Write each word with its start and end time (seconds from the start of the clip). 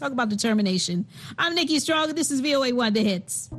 Talk 0.00 0.12
about 0.12 0.30
determination. 0.30 1.04
I'm 1.38 1.54
Nikki 1.54 1.78
Strong. 1.78 2.14
This 2.14 2.30
is 2.30 2.40
VOA 2.40 2.74
The 2.94 3.02
Hits. 3.02 3.50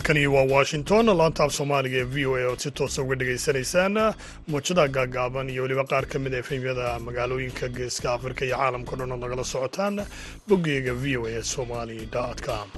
Halkani 0.00 0.26
waa 0.26 0.42
washington. 0.44 1.06
Laanta 1.06 1.44
af 1.44 1.52
soomaaliga 1.52 1.96
ee 1.98 2.04
v 2.04 2.26
o 2.26 2.34
a 2.36 2.44
ood 2.50 2.58
si 2.58 2.70
toosa 2.70 3.02
uga 3.02 3.14
dhegaysanaysaan 3.20 4.14
muujada 4.48 4.88
gaagaaban 4.88 5.50
iyo 5.50 5.62
weliba 5.62 5.84
qaar 5.84 6.06
ka 6.08 6.18
mid 6.18 6.34
a 6.34 6.38
efemyada 6.38 6.98
magaalooyinka 6.98 7.68
geeska 7.68 8.12
afrika 8.16 8.44
iyo 8.44 8.56
caalamka 8.56 8.96
dhan 8.96 9.12
ood 9.12 9.20
nagala 9.20 9.44
socotaan 9.44 10.00
boggeyga 10.48 10.94
v 11.02 11.16
o 11.20 11.26
a 11.28 11.42
somali 11.42 12.08
com 12.46 12.68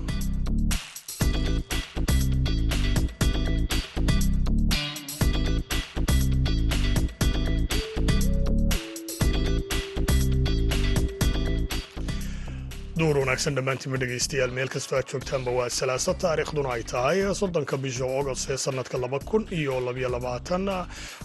duur 13.02 13.16
wanaagsan 13.22 13.54
dhammaantiinba 13.58 13.98
dhegaystayaal 14.02 14.52
meel 14.58 14.68
kastoo 14.74 14.96
aad 14.98 15.08
joogtaanba 15.12 15.50
waa 15.58 15.68
salaaso 15.78 16.12
taariikhduna 16.24 16.70
ay 16.76 16.82
tahay 16.92 17.18
soddonka 17.40 17.76
bisha 17.84 18.06
ogost 18.20 18.50
ee 18.54 18.58
sannadka 18.66 19.00
laba 19.04 19.18
kun 19.30 19.42
iyo 19.58 19.76
labyo 19.88 20.08
labaatan 20.16 20.66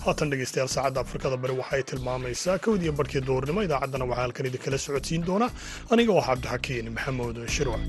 haatan 0.06 0.32
dhegaystayaal 0.34 0.72
saacadda 0.76 1.02
afrikada 1.06 1.38
bari 1.44 1.56
waxay 1.62 1.84
tilmaamaysaa 1.92 2.58
kowdiyo 2.68 2.92
barhkii 3.00 3.24
duurnimo 3.30 3.60
idaacaddana 3.68 4.06
waxaa 4.12 4.24
halkan 4.26 4.50
idinkala 4.52 4.78
socodsiin 4.86 5.26
doona 5.30 5.48
aniga 5.94 6.12
oo 6.18 6.24
cabdixakiin 6.30 6.88
maxamuud 6.98 7.38
shirwac 7.56 7.84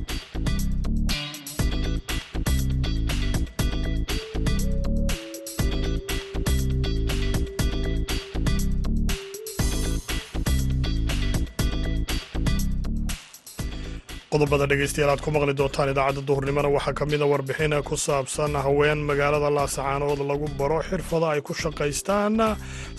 qodobada 14.39 14.67
dhegaystayaal 14.71 15.11
aad 15.11 15.21
ku 15.25 15.31
maqli 15.35 15.53
doontaan 15.61 15.89
idaacadda 15.93 16.23
duhurnimona 16.29 16.69
waxaa 16.77 16.95
ka 16.99 17.05
mida 17.13 17.27
warbixin 17.33 17.75
ku 17.89 17.97
saabsan 17.97 18.55
haween 18.65 18.99
magaalada 19.11 19.51
laasacaanood 19.59 20.21
lagu 20.31 20.47
baro 20.59 20.79
xirfado 20.89 21.27
ay 21.33 21.41
ku 21.47 21.53
shaqaystaan 21.63 22.35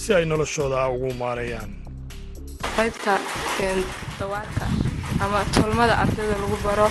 si 0.01 0.09
ay 0.13 0.25
noloshooda 0.25 0.87
ugu 0.95 1.09
maareeyaan. 1.21 1.69
Qaybta 2.75 3.13
dawaarka 4.19 4.65
ama 5.23 5.39
tolmada 5.55 5.93
ardayda 6.03 6.35
lagu 6.43 6.57
baro 6.67 6.87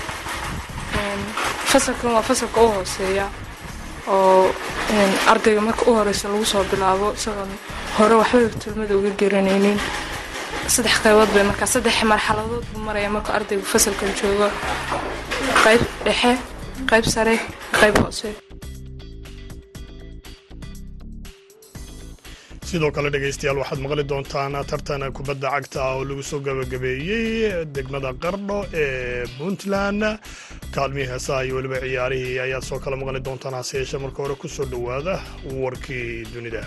fasalkan 1.71 2.11
waa 2.17 2.23
fasalka 2.31 2.59
u 2.67 2.69
hooseeya 2.77 3.27
oo 4.09 4.49
ardayga 5.33 5.61
marka 5.61 5.83
u 5.91 5.95
horeysa 5.99 6.29
lagu 6.33 6.45
soo 6.53 6.65
bilaabo 6.71 7.13
isagoon 7.19 7.53
hore 7.99 8.15
waxbay 8.21 8.49
tolmada 8.65 8.95
uga 8.97 9.11
garanaynin 9.21 9.79
saddex 10.75 10.97
qaybood 11.05 11.31
bay 11.35 11.45
markaa 11.51 11.69
saddex 11.75 11.97
marxaladood 12.13 12.65
buu 12.73 12.81
maraya 12.89 13.11
markuu 13.17 13.33
ardaygu 13.39 13.65
fasalkan 13.73 14.11
joogo. 14.19 14.49
Qayb 15.65 15.83
dhexe 16.07 16.33
qayb 16.91 17.05
sare 17.15 17.35
qayb 17.81 17.95
hoose. 18.03 18.29
Sidoo 22.69 22.91
kale 22.97 23.09
dhegaystayaal 23.15 23.59
waxaad 23.63 23.81
maqli 23.85 24.05
doontaan 24.11 24.53
tartan 24.71 25.03
kubadda 25.17 25.49
cagta 25.55 25.79
ah 25.87 25.95
oo 25.97 26.05
lagu 26.09 26.23
soo 26.31 26.41
gabagabeeyey 26.47 27.65
degmada 27.75 28.11
qardho 28.23 28.59
ee 28.83 29.25
puntland. 29.39 30.03
Kaalmihii 30.75 31.09
heesaha 31.13 31.41
iyo 31.47 31.55
weliba 31.59 31.79
ciyaarihii 31.85 32.39
ayaad 32.47 32.65
soo 32.69 32.79
kale 32.85 32.97
maqli 33.01 33.21
doontaan 33.27 33.55
hase 33.59 33.75
yeeshee 33.81 34.01
marka 34.05 34.19
hore 34.23 34.35
ku 34.43 34.47
soo 34.57 34.67
dhowaada 34.73 35.15
warkii 35.63 36.09
dunida 36.35 36.63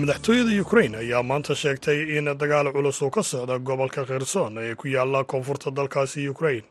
madaxtooyada 0.00 0.60
ukrain 0.62 0.94
ayaa 0.94 1.22
maanta 1.22 1.54
sheegtay 1.54 2.18
in 2.18 2.24
dagaal 2.38 2.72
culus 2.72 3.02
uu 3.02 3.10
ka 3.10 3.22
socda 3.22 3.58
gobolka 3.58 4.04
kherson 4.06 4.58
ee 4.58 4.74
ku 4.74 4.86
yaalla 4.88 5.24
koonfurta 5.24 5.70
dalkaasi 5.76 6.28
ukrain 6.28 6.62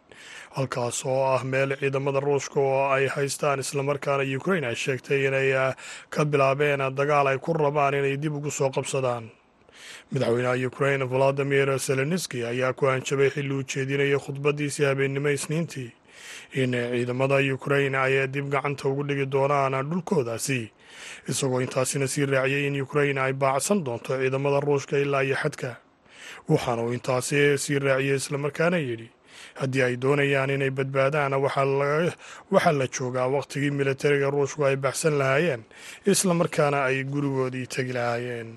halkaas 0.55 1.05
oo 1.05 1.23
ah 1.35 1.43
meel 1.43 1.75
ciidamada 1.79 2.19
ruushka 2.19 2.59
oo 2.59 2.87
ay 2.95 3.07
haystaan 3.07 3.59
islamarkaana 3.59 4.23
ukrain 4.37 4.63
ay 4.63 4.75
sheegtay 4.75 5.27
inay 5.27 5.51
ka 6.09 6.25
bilaabeen 6.25 6.79
dagaal 6.95 7.27
ay 7.27 7.37
ku 7.37 7.53
rabaan 7.53 7.93
inay 7.99 8.17
dib 8.17 8.33
ugu 8.35 8.51
soo 8.51 8.69
qabsadaan. 8.69 9.29
Madaxweynaha 10.11 10.67
ukrain 10.67 11.03
valadimir 11.11 11.67
zelenski 11.79 12.45
ayaa 12.45 12.73
ku 12.73 12.85
hanjabay 12.85 13.29
xilli 13.29 13.53
uu 13.53 13.63
jeedinayay 13.63 14.19
khudbadiisii 14.19 14.85
habeennimo 14.85 15.29
isniintii. 15.29 15.91
In 16.53 16.71
ciidamada 16.71 17.37
ukrain 17.53 17.95
ay 17.95 18.27
dib 18.27 18.49
gacanta 18.49 18.87
ugu 18.89 19.03
dhigi 19.03 19.25
doonaan 19.31 19.89
dhulkoodaasi 19.89 20.71
isagoo 21.31 21.61
intaasina 21.65 22.07
sii 22.13 22.25
raaciyay 22.33 22.63
in 22.67 22.81
ukrain 22.85 23.17
ay 23.17 23.33
baacsan 23.33 23.79
doonto 23.85 24.11
ciidamada 24.19 24.59
ruushka 24.67 24.95
ilaa 25.03 25.23
iyo 25.27 25.35
xadka. 25.43 25.69
Waxaana 26.49 26.81
uu 26.85 26.93
intaasi 26.97 27.57
sii 27.63 27.79
raaciyey 27.85 28.15
islamarkaana 28.21 28.77
yidhi 28.87 29.07
haddii 29.59 29.81
ay 29.87 29.95
doonayaan 30.03 30.49
inay 30.55 30.71
badbaadaan 30.77 31.33
waxaa 31.43 32.71
la 32.79 32.87
joogaa 32.95 33.27
wakhtigii 33.35 33.71
militariga 33.79 34.29
ruushku 34.35 34.61
ay 34.69 34.75
baxsan 34.85 35.15
lahaayeen 35.19 35.61
islamarkaana 36.13 36.77
ay 36.89 37.03
gurigoodii 37.13 37.67
tegi 37.73 37.93
lahaayeen. 37.97 38.49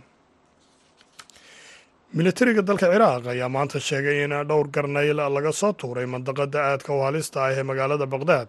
Militariga 2.19 2.62
dalka 2.69 2.87
ciraaq 2.92 3.25
ayaa 3.32 3.48
maanta 3.54 3.78
sheegay 3.88 4.19
in 4.25 4.32
dhowr 4.48 4.66
garnayl 4.75 5.16
laga 5.37 5.52
soo 5.60 5.72
tuuray 5.81 6.06
mandaqada 6.14 6.58
aadka 6.70 6.91
u 6.92 7.00
halista 7.06 7.38
ah 7.44 7.52
ee 7.58 7.62
magaalada 7.70 8.06
baqdaad 8.14 8.48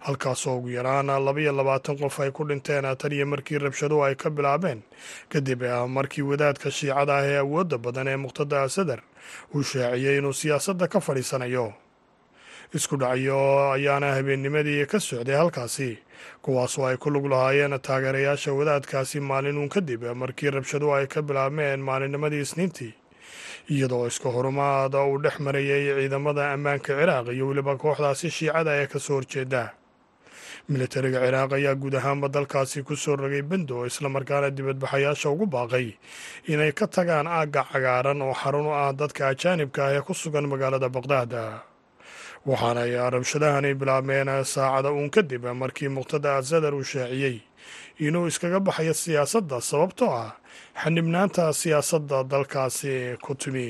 halkaasoo 0.00 0.56
ugu 0.58 0.68
yaraan 0.68 1.06
labaiyo 1.06 1.52
labaatan 1.52 1.96
qof 1.98 2.20
ay 2.20 2.30
ku 2.30 2.44
dhinteen 2.48 2.84
tan 2.96 3.12
iyo 3.12 3.26
markii 3.26 3.58
rabshaduhu 3.58 4.04
ay 4.04 4.14
ka 4.14 4.30
bilaabeen. 4.30 4.82
Kadib 5.28 5.62
markii 5.88 6.22
wadaadka 6.22 6.70
shiicada 6.70 7.16
ah 7.18 7.24
ee 7.26 7.38
awoodda 7.38 7.78
badan 7.78 8.08
ee 8.08 8.16
muqtada 8.16 8.62
asadar 8.62 9.00
uu 9.54 9.62
shaaciyey 9.62 10.18
inuu 10.18 10.32
siyaasadda 10.32 10.88
ka 10.88 11.00
fadhiisanayo. 11.00 11.72
Isku 12.74 12.96
dhacyo 13.00 13.72
ayaana 13.72 14.12
habeennimadii 14.14 14.86
ka 14.86 15.00
socday 15.00 15.36
halkaasi 15.36 15.98
kuwaasoo 16.42 16.86
ay 16.86 16.96
ku 16.96 17.10
lug 17.10 17.26
lahaayeen 17.26 17.80
taageerayaasha 17.80 18.52
wadaadkaasi 18.52 19.20
maalinuun 19.20 19.68
kadib 19.68 20.04
markii 20.14 20.50
rabshaduhu 20.50 20.92
ay 20.94 21.06
ka 21.06 21.22
bilaabmeen 21.22 21.80
maalinnimadii 21.80 22.40
isniintii 22.44 22.92
iyadoo 23.70 24.06
iska 24.06 24.28
horumaada 24.34 24.98
uu 25.04 25.18
dhex 25.24 25.36
marayay 25.46 25.84
ciidamada 25.98 26.52
ammaanka 26.54 26.92
ciraaq 26.98 27.26
iyo 27.34 27.44
weliba 27.48 27.76
kooxdaasi 27.82 28.30
shiicada 28.30 28.72
ee 28.80 28.86
ka 28.86 28.98
soo 28.98 29.14
horjeeda. 29.18 29.62
Militariga 30.68 31.20
ciraaq 31.24 31.52
ayaa 31.58 31.74
guud 31.80 31.94
ahaanba 32.00 32.28
dalkaasi 32.28 32.82
ku 32.82 32.96
soo 32.96 33.16
rogay 33.16 33.42
bendo 33.42 33.86
islamarkaana 33.86 34.50
dibadbaxayaasha 34.56 35.28
ugu 35.30 35.46
baaqay 35.46 35.86
inay 36.52 36.72
ka 36.72 36.86
tagaan 36.86 37.26
aagga 37.26 37.62
cagaaran 37.72 38.22
oo 38.22 38.34
xarun 38.40 38.66
u 38.66 38.72
ah 38.72 38.92
dadka 38.92 39.28
ajaanibka 39.32 39.80
ah 39.86 39.92
ee 39.96 40.00
ku 40.06 40.12
sugan 40.14 40.46
magaalada 40.48 40.88
baqdaad 40.88 41.32
waxaana 42.48 42.80
ay 42.88 42.92
rabshadahani 43.14 43.74
bilaabmeen 43.80 44.28
saacada 44.44 44.90
uun 44.92 45.10
kadib 45.10 45.44
markii 45.62 45.88
muqtada 45.88 46.36
asadar 46.40 46.74
uu 46.74 46.84
shaaciyey 46.84 47.36
inuu 48.06 48.26
iskaga 48.30 48.60
baxayo 48.66 48.94
siyaasadda 49.02 49.56
sababtoo 49.70 50.10
ah 50.22 50.30
xanibnaanta 50.82 51.44
siyaasadda 51.60 52.18
dalkaasi 52.32 52.92
ku 53.24 53.32
timi 53.42 53.66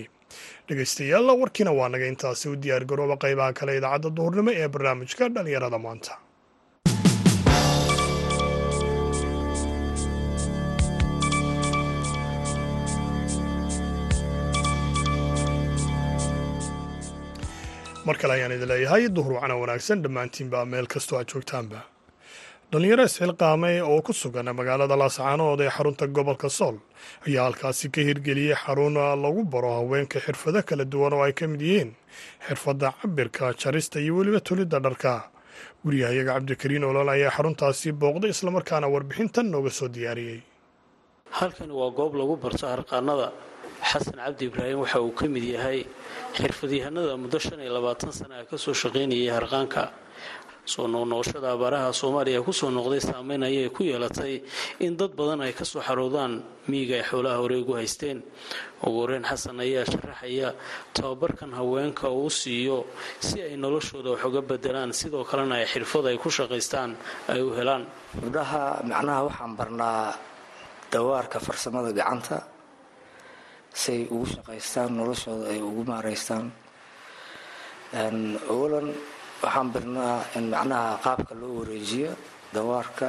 dhegaystayaal 0.69 1.28
warkiina 1.41 1.72
waa 1.78 1.88
naga 1.92 2.06
intaasi 2.12 2.44
u 2.53 2.56
diyaargarooba 2.62 3.16
qaybaha 3.25 3.53
kale 3.59 3.72
idaacadda 3.81 4.10
duhurnimo 4.16 4.50
ee 4.62 4.69
barnaamijka 4.75 5.25
dhallinyarada 5.34 5.78
maanta. 5.86 6.14
Mar 18.06 18.16
kale 18.21 18.33
ayaan 18.34 18.53
idin 18.56 18.68
leeyahay 18.72 19.09
duhur 19.16 19.33
wacna 19.39 19.54
wanaagsan 19.62 20.03
dhammaantiinba 20.04 20.60
meel 20.72 20.86
kastoo 20.94 21.18
aad 21.21 21.28
joogtaanba 21.33 21.80
dhallinyaro 22.72 23.04
isxilqaamay 23.09 23.76
oo 23.91 24.00
ku 24.06 24.12
sugan 24.12 24.48
magaalada 24.59 24.97
laascaanood 25.03 25.60
ee 25.65 25.70
xarunta 25.76 26.04
gobolka 26.16 26.48
sool 26.59 26.76
ayaa 27.26 27.44
halkaasi 27.48 27.86
ka 27.94 28.00
hirgeliyey 28.09 28.54
xarun 28.65 28.94
lagu 29.24 29.42
baro 29.53 29.70
haweenka 29.78 30.18
xirfado 30.26 30.60
kala 30.68 30.84
duwan 30.92 31.12
oo 31.16 31.22
ay 31.26 31.32
ka 31.38 31.44
mid 31.53 31.60
yihiin 31.68 31.91
xirfadda 32.47 32.88
cabirka 33.00 33.44
jarista 33.60 33.97
iyo 34.04 34.12
weliba 34.18 34.41
tulidda 34.48 34.78
dharka. 34.84 35.12
Guryahayaga 35.84 36.32
cabdikariin 36.36 36.84
olol 36.91 37.09
ayaa 37.16 37.32
xaruntaasi 37.36 37.88
booqday 38.03 38.30
islamarkaana 38.36 38.86
warbixintan 38.94 39.47
nooga 39.53 39.70
soo 39.78 39.88
diyaariyey 39.97 40.41
halkani 41.38 41.72
waa 41.80 41.91
goob 41.98 42.12
lagu 42.20 42.34
barto 42.42 42.65
harqaanada 42.72 43.28
xasan 43.91 44.16
cabdi 44.24 44.44
ibraahim 44.50 44.78
waxa 44.84 44.98
uu 45.06 45.12
ka 45.18 45.24
mid 45.34 45.44
yahay 45.56 45.78
xirfadyahanada 46.36 47.12
muddo 47.22 47.38
shan 47.44 47.59
iyo 47.65 47.72
labaatan 47.78 48.12
sana 48.18 48.34
ah 48.42 48.44
ka 48.50 48.56
soo 48.65 48.74
shaqaynayay 48.82 49.30
harqaanka 49.38 49.82
soo 50.72 50.86
noqnoqoshada 50.94 51.48
abaaraha 51.56 51.88
soomaaliya 52.00 52.41
ku 52.47 52.53
soo 52.60 52.68
noqday 52.78 53.00
saameyn 53.09 53.42
ayay 53.48 53.68
ku 53.76 53.82
yeelatay 53.91 54.34
in 54.84 54.92
dad 55.00 55.12
badan 55.18 55.41
ay 55.47 55.53
ka 55.59 55.65
soo 55.65 55.80
xaroodaan 55.88 56.32
miyiga 56.70 56.94
ay 57.00 57.04
xoolaha 57.10 57.36
horeegu 57.42 57.72
haysteen. 57.80 58.18
Ugu 58.84 58.98
horeyn 59.03 59.24
xasan 59.30 59.56
ayaa 59.65 59.84
sharaxaya 59.92 60.48
tababarkan 60.97 61.50
haweenka 61.59 62.06
uu 62.12 62.28
siiyo 62.41 62.84
si 63.26 63.41
ay 63.42 63.56
noloshooda 63.56 64.10
wax 64.15 64.22
uga 64.28 64.42
bedelaan 64.50 64.92
sidoo 65.00 65.24
kalena 65.30 65.54
ay 65.60 65.66
xirfad 65.72 66.04
ay 66.12 66.16
ku 66.22 66.28
shaqaystaan 66.28 66.91
ay 67.32 67.41
u 67.41 67.50
helaan. 67.56 67.82
Gabdhaha 68.20 68.84
macnaha 68.91 69.20
waxaan 69.28 69.53
barnaa 69.59 70.03
dawaarka 70.92 71.38
farsamada 71.47 71.91
gacanta 71.98 72.38
siay 73.72 74.04
ugu 74.15 74.26
shaqaystaan 74.36 74.91
noloshooda 74.98 75.44
ay 75.53 75.60
ugu 75.65 75.82
maaraystaan. 75.88 76.47
Awalan 78.53 78.92
waxaan 79.43 79.69
barnaa 79.75 80.17
in 80.37 80.45
macnaha 80.53 80.99
qaabka 81.05 81.33
loo 81.41 81.53
wareejiyo 81.63 82.11
dawaarka 82.55 83.09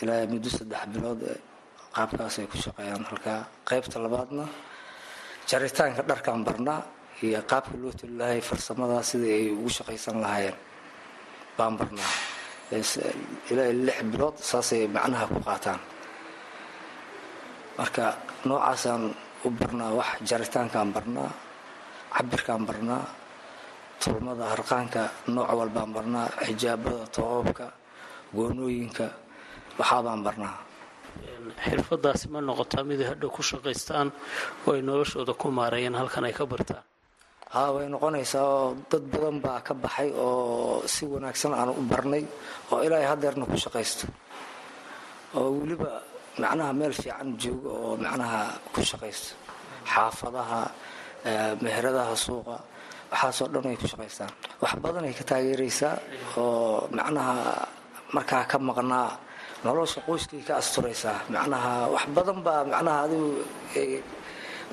ilaa 0.00 0.26
muddo 0.32 0.48
saddex 0.56 0.82
bilood 0.92 1.22
qaabkaas 1.96 2.34
ay 2.40 2.46
ku 2.50 2.56
shaqeeyaan. 2.64 3.02
Halkaa 3.08 3.40
qaybta 3.68 3.96
labaadna 4.04 4.44
jaritaanka 5.48 6.02
dharkaan 6.08 6.44
barnaa 6.46 6.80
iyo 7.24 7.40
qaabka 7.50 7.74
loo 7.82 7.92
toli 7.98 8.14
lahay 8.20 8.40
farsamada 8.48 9.02
sidai 9.02 9.32
ay 9.38 9.46
ugu 9.56 9.70
shaqaysan 9.78 10.16
lahaayeen 10.22 10.56
baan 11.56 11.74
barnaa. 11.80 12.10
Ilaa 13.50 13.72
lix 13.86 13.98
bilood 14.12 14.36
saasay 14.50 14.82
macnaha 14.96 15.24
ku 15.32 15.38
qaataan. 15.48 15.80
Marka 17.78 18.04
noocaasaan 18.48 19.02
u 19.46 19.48
barnaa 19.58 19.90
wax 19.98 20.10
jaritaankaan 20.28 20.90
barnaa 20.96 21.30
cabirkaan 22.14 22.62
barnaa 22.68 23.02
tulmada 24.02 24.44
harqaanka 24.52 25.02
nooc 25.34 25.48
walbaan 25.58 25.90
barnaa 25.96 26.26
xijaabada 26.46 27.04
toobabka 27.16 27.66
goonooyinka 28.36 29.06
waxaabaan 29.78 30.22
barnaa. 30.26 30.56
Xirfadaasi 31.64 32.26
ma 32.32 32.40
noqotaa 32.48 32.84
mid 32.88 33.00
ay 33.02 33.08
hadhow 33.12 33.30
ku 33.36 33.42
shaqaystaan 33.50 34.08
oo 34.66 34.72
ay 34.76 34.82
noloshooda 34.88 35.32
ku 35.40 35.46
maareeyeen 35.58 35.94
halkan 36.00 36.24
ay 36.28 36.34
ka 36.38 36.44
bartaan? 36.52 36.84
Haa 37.54 37.72
way 37.74 37.86
noqonaysaa 37.88 38.44
oo 38.44 38.76
dad 38.90 39.04
badan 39.12 39.36
baa 39.44 39.60
ka 39.66 39.72
baxay 39.74 40.10
oo 40.14 40.82
si 40.86 41.02
wanaagsan 41.12 41.52
aan 41.58 41.70
u 41.80 41.82
barnay 41.90 42.22
oo 42.72 42.80
ilaa 42.86 43.08
hadeerna 43.12 43.44
ku 43.50 43.56
shaqaysto. 43.64 44.04
Oo 45.38 45.48
weliba 45.58 45.90
macnaha 46.38 46.72
meel 46.78 46.92
fiican 47.00 47.28
jooga 47.42 47.70
oo 47.82 47.92
macnaha 48.04 48.40
ku 48.74 48.80
shaqaysto. 48.90 49.34
Xaafadaha 49.92 50.60
meheradaha 51.64 52.14
suuqa 52.14 52.56
waxaasoo 53.12 53.48
dhan 53.52 53.66
ay 53.70 53.76
ku 53.80 53.86
shaqaystaan 53.92 54.30
wax 54.62 54.72
badan 54.84 55.04
ay 55.08 55.14
ka 55.18 55.24
taageeraysaa 55.30 55.94
oo 56.36 56.88
macnaha 56.96 57.34
markaa 58.16 58.44
ka 58.50 58.56
maqnaa 58.58 59.10
nolosha 59.64 60.00
qoyskay 60.06 60.40
ka 60.48 60.52
asturaysaa. 60.62 61.18
Macnaha 61.34 61.72
wax 61.94 62.04
badan 62.16 62.38
baa 62.46 62.62
macnaha 62.72 62.98
adigu 63.06 63.30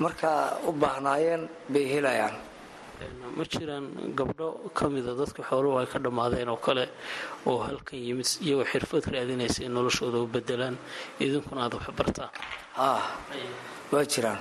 markaa 0.03 0.57
u 0.67 0.71
baahnaayeen 0.81 1.43
bay 1.73 1.85
helayaan. 1.93 2.35
Ma 3.35 3.43
jiraan 3.51 3.85
gabdho 4.17 4.47
ka 4.77 4.85
mida 4.93 5.11
dadka 5.19 5.41
xooluhu 5.49 5.77
ay 5.81 5.87
ka 5.91 5.99
dhammaadeen 5.99 6.47
oo 6.53 6.59
kale 6.65 6.85
oo 7.49 7.59
halkan 7.67 7.99
yimid 8.07 8.27
iyagoo 8.45 8.63
xirfad 8.71 9.03
raadinaysa 9.13 9.63
in 9.67 9.73
noloshooda 9.75 10.17
u 10.23 10.27
bedelaan 10.27 10.75
idinkuna 11.19 11.61
aad 11.65 11.73
wax 11.75 11.85
bartaan. 11.97 12.31
Ah 12.77 13.03
waa 13.91 14.05
jiraan. 14.11 14.39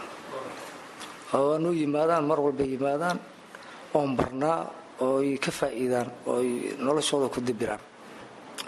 Oo 1.34 1.50
waanu 1.50 1.72
yimaadaan 1.74 2.22
mar 2.30 2.38
walba 2.44 2.62
yimaadaan 2.62 3.18
oon 3.94 4.10
barnaa 4.18 4.60
ooy 5.06 5.38
ka 5.44 5.50
faa'iidaan 5.58 6.08
ooy 6.32 6.48
noloshooda 6.84 7.26
ku 7.34 7.40
dibiraan. 7.40 7.82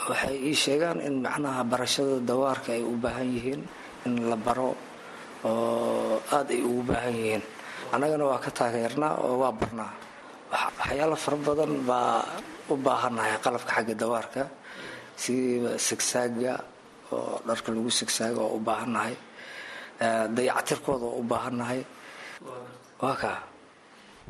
Waxay 0.08 0.36
ii 0.50 0.54
sheegaan 0.62 0.98
in 1.06 1.14
macnaha 1.24 1.62
barashada 1.70 2.18
dawaarka 2.28 2.70
ay 2.76 2.82
u 2.82 2.94
baahan 3.04 3.28
yihiin 3.34 3.62
in 4.06 4.14
la 4.30 4.36
baro 4.46 4.70
oo 5.46 6.20
aada 6.34 6.52
ay 6.54 6.62
ugu 6.68 6.82
baahan 6.90 7.14
yihiin. 7.20 7.42
Annagana 7.94 8.24
waa 8.30 8.42
ka 8.44 8.50
taageernaa 8.58 9.14
oo 9.24 9.34
waa 9.42 9.52
barnaa. 9.60 9.92
Waxyaalo 10.78 11.16
fara 11.24 11.36
badan 11.46 11.72
baa 11.88 12.22
u 12.70 12.74
baahannahay 12.86 13.32
qalabka 13.44 13.72
xagga 13.76 13.94
dawaarka 14.02 14.42
sida 15.22 15.70
sigsaaga 15.86 16.54
oo 17.14 17.38
dharka 17.46 17.68
lagu 17.74 17.90
sigsaaga 17.90 18.40
oo 18.46 18.56
u 18.58 18.60
baahannahay. 18.68 19.14
Dayacatirkooda 20.36 21.06
oo 21.06 21.18
u 21.20 21.24
baahannahay. 21.30 21.80
Waa 23.02 23.16
kaa 23.22 23.38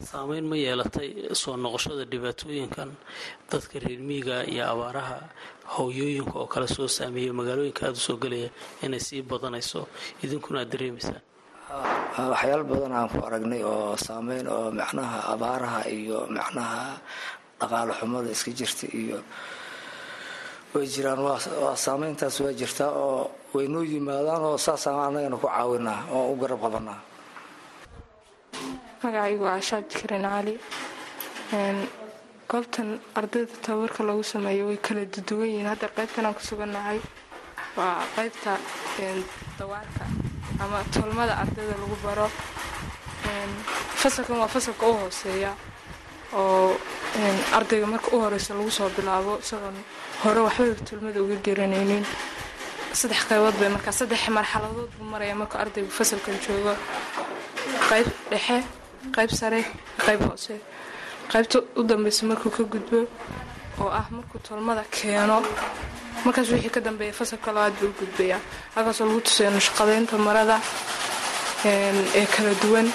saameyn 0.01 0.45
ma 0.45 0.57
yeelatay 0.57 1.33
soo 1.33 1.57
noqoshada 1.57 2.05
dhibaatooyinkan 2.05 2.91
dadka 3.51 3.77
reer 3.85 4.01
miiga 4.09 4.45
iyo 4.45 4.65
abaaraha 4.73 5.19
hooyooyinka 5.75 6.35
oo 6.37 6.47
kale 6.47 6.67
soo 6.69 6.89
saameeya 6.89 7.33
magaalooyinka 7.33 7.83
aada 7.89 7.97
u 7.97 8.07
soo 8.09 8.17
gelaya 8.23 8.51
inay 8.85 9.01
sii 9.01 9.23
badanayso. 9.23 9.89
Idinkuna 10.23 10.61
aad 10.63 10.71
dareemaysaan 10.73 11.23
waxyaalo 12.31 12.65
badan 12.71 12.93
aan 12.93 13.09
ku 13.13 13.19
aragnay 13.27 13.63
oo 13.65 13.97
saameyn 13.97 14.47
oo 14.49 14.69
macnaha 14.71 15.19
abaaraha 15.33 15.81
iyo 15.89 16.19
macnaha 16.37 17.01
dhaqaalo 17.61 17.93
xumada 17.99 18.29
iska 18.37 18.51
jirta 18.59 18.87
iyo 19.01 19.19
way 20.77 20.87
jiraan. 20.93 21.21
Waa 21.25 21.77
saameyntaas 21.77 22.37
waa 22.45 22.53
jirtaa 22.53 22.93
oo 22.93 23.31
way 23.57 23.65
noo 23.69 23.81
yimaadaan 23.83 24.43
oo 24.45 24.59
saasaan 24.61 25.09
annagana 25.09 25.37
ku 25.41 25.49
caawinaa 25.49 26.01
oo 26.13 26.33
u 26.33 26.37
garab 26.37 26.61
qabanaa 26.61 27.01
magacaygu 29.03 29.43
waa 29.45 29.57
ashaad 29.61 29.87
karin 29.99 30.25
cali 30.33 30.55
goobtan 32.51 32.89
ardayda 33.19 33.55
tababarka 33.65 34.03
lagu 34.09 34.23
sameeyo 34.23 34.67
way 34.69 34.77
kala 34.87 35.03
duduwan 35.15 35.49
yihiin. 35.51 35.67
Hadda 35.73 35.89
qaybtan 35.97 36.27
aan 36.27 36.35
ku 36.35 36.43
sugannahay 36.49 36.99
waa 37.77 38.03
qaybta 38.17 38.53
dawaarka 39.59 40.05
ama 40.63 40.79
tolmada 40.95 41.35
ardayda 41.43 41.75
lagu 41.83 41.97
baro. 42.05 42.29
Fasalkan 44.01 44.39
waa 44.39 44.49
fasalka 44.49 44.87
u 44.87 44.95
hooseeya 45.03 45.53
oo 46.35 46.77
ardayga 47.59 47.87
marka 47.87 48.09
u 48.15 48.21
horeysa 48.23 48.55
lagu 48.55 48.71
soo 48.71 48.89
bilaabo. 48.97 49.39
Isagoon 49.43 49.77
hore 50.23 50.41
waxbay 50.47 50.75
tolmada 50.89 51.19
uga 51.23 51.37
garanaynin. 51.47 52.05
Saddex 52.99 53.27
qaybood 53.29 53.57
bay 53.61 53.69
markaa 53.75 53.93
saddex 53.93 54.23
marxaladood 54.31 54.91
buu 54.99 55.05
maraya 55.13 55.35
markuu 55.35 55.59
ardaygu 55.59 55.91
fasalkan 55.91 56.39
joogo. 56.47 56.75
Qayb 57.91 58.07
dhexe 58.31 58.63
qayb 59.15 59.31
sare 59.31 59.61
qayb 60.07 60.21
hoose. 60.29 60.55
Qaybta 61.33 61.59
u 61.77 61.83
dambeysa 61.83 62.27
markuu 62.27 62.51
ka 62.51 62.63
gudbo 62.65 62.99
oo 63.81 63.91
ah 63.91 64.07
markuu 64.11 64.39
tolmada 64.49 64.85
keeno 64.91 65.43
markaas 66.25 66.49
wixii 66.53 66.71
ka 66.71 66.81
dambeeya 66.81 67.13
fasalka 67.13 67.53
labaad 67.53 67.75
buu 67.81 67.89
u 67.93 67.95
gudbayaa 68.01 68.41
halkaasoo 68.75 69.07
lagu 69.09 69.21
tusayo 69.21 69.51
nashqadeynta 69.51 70.17
marada 70.19 70.57
ee 71.65 72.27
kala 72.35 72.53
duwan 72.63 72.89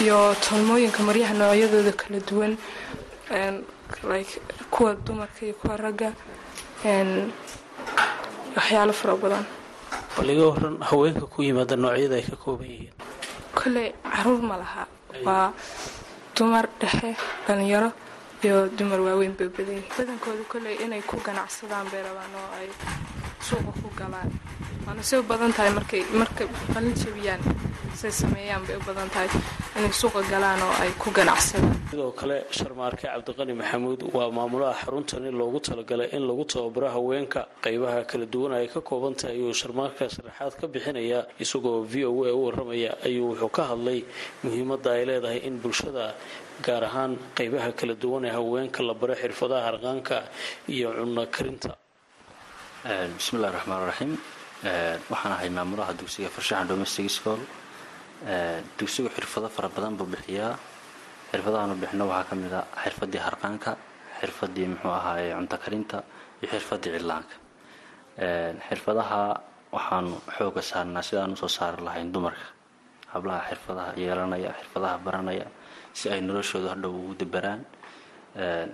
iyo 0.00 0.34
tolmooyinka 0.46 1.02
maryaha 1.02 1.34
noocyadooda 1.34 1.92
kala 1.92 2.18
duwan 2.28 2.52
kuwa 4.70 4.94
dumarka 5.04 5.40
iyo 5.46 5.54
kuwa 5.54 5.76
ragga 5.76 6.12
waxyaalo 8.56 8.92
fara 8.92 9.16
badan. 9.16 9.44
Bal 10.16 10.30
iga 10.30 10.44
waran 10.52 10.76
haweenka 10.80 11.26
ku 11.26 11.42
yimaada 11.42 11.76
noocyada 11.76 12.16
ay 12.16 12.22
ka 12.30 12.36
kooban 12.36 12.68
yihiin. 12.68 12.92
Kolley 13.54 13.92
carruur 14.04 14.42
ma 14.42 14.56
laha 14.56 14.86
waa 15.26 15.52
dumar 16.36 16.66
dhexe 16.80 17.10
dhalinyaro 17.46 17.90
iyo 18.44 18.56
dumar 18.78 19.00
waaweyn 19.06 19.34
bay 19.38 19.48
badan 19.56 19.82
badankooda 19.96 20.44
kolley 20.52 20.76
inay 20.84 21.02
ku 21.10 21.16
ganacsadaan 21.26 21.86
bay 21.92 22.02
rabaan 22.06 22.32
oo 22.40 22.48
ay 22.58 22.68
suuqa 23.46 23.72
ku 23.82 23.88
galaan 24.00 24.30
waana 24.86 25.02
say 25.02 25.18
u 25.18 25.22
badan 25.22 25.52
tahay 25.56 25.70
markay 25.78 26.02
markay 26.20 26.46
qalin 26.74 26.94
jabiyaan 27.02 27.40
say 28.00 28.10
sameeyaan 28.10 28.62
bay 28.66 28.76
u 28.76 28.82
badan 28.88 29.08
tahay. 29.14 29.28
Inay 29.78 29.92
suuqa 30.00 30.20
galaan 30.32 30.60
oo 30.66 30.74
ay 30.82 30.90
ku 31.00 31.08
ganacsadaan. 31.16 31.76
Sidoo 31.90 32.12
kale 32.20 32.36
sharmaarke 32.50 33.06
cabdiqani 33.08 33.54
maxamuud 33.60 34.00
waa 34.16 34.28
maamulaha 34.36 34.74
xaruntani 34.82 35.30
loogu 35.40 35.60
talagalay 35.66 36.08
in 36.16 36.22
lagu 36.28 36.44
tababaro 36.52 36.88
haweenka. 36.96 37.40
Qaybaha 37.64 38.00
kala 38.10 38.26
duwan 38.32 38.52
ay 38.58 38.66
ka 38.68 38.80
kooban 38.80 39.14
tahay 39.14 39.36
ayuu 39.36 39.54
sharmaarka 39.60 40.04
sharaxaad 40.14 40.52
ka 40.60 40.66
bixinayaa 40.74 41.22
isagoo 41.42 41.84
v 41.92 42.04
o 42.04 42.24
a 42.28 42.32
u 42.36 42.40
waramaya 42.46 42.90
ayuu 43.06 43.32
wuxuu 43.32 43.50
ka 43.56 43.62
hadlay 43.70 44.04
muhiimadda 44.44 44.88
ay 44.98 45.02
leedahay 45.08 45.40
in 45.48 45.56
bulshada 45.62 46.14
gaar 46.66 46.84
ahaan 46.84 47.16
qaybaha 47.38 47.70
kala 47.78 47.94
duwan 48.02 48.24
ee 48.28 48.32
haweenka 48.38 48.80
la 48.88 48.94
baro 48.94 49.14
xirfadaha 49.14 49.62
harqaanka 49.68 50.16
iyo 50.68 50.88
cunno 50.98 51.24
karinta. 51.34 51.70
Bismillahi 53.16 53.52
raxmaan 53.56 53.82
raxiim 53.88 54.12
waxaan 54.62 55.32
ahay 55.36 55.50
maamulaha 55.50 55.92
dugsiga 55.98 56.28
farshaxan 56.28 56.68
domestic 56.68 57.10
school. 57.10 57.40
Dugsigu 58.78 59.08
xirfado 59.16 59.48
fara 59.50 59.68
badan 59.68 59.96
buu 59.98 60.06
bixiyaa. 60.06 60.54
Xirfadahaanu 61.32 61.74
bixino 61.80 62.04
waxaa 62.06 62.28
ka 62.30 62.34
mid 62.36 62.52
a 62.52 62.62
xirfadii 62.84 63.20
harqaanka 63.26 63.72
xirfadii 64.20 64.66
muxuu 64.72 64.92
ahaaye 64.98 65.32
cunto 65.34 65.56
karinta 65.64 65.98
iyo 66.42 66.48
xirfadii 66.52 66.90
cidlaanka 66.96 67.34
xirfadaha 68.68 69.20
waxaanu 69.74 70.14
xooga 70.36 70.62
saarnaa 70.70 71.02
sidaan 71.02 71.32
u 71.32 71.36
soo 71.36 71.48
saari 71.48 71.82
lahayn 71.82 72.12
dumarka. 72.12 72.46
Hablaha 73.12 73.40
xirfadaha 73.50 73.90
yeelanaya 73.96 74.50
xirfadaha 74.60 74.96
baranaya 75.04 75.46
si 75.92 76.08
ay 76.12 76.20
noloshooda 76.20 76.68
hadhow 76.76 76.92
ugu 76.94 77.14
dabaraan. 77.20 77.60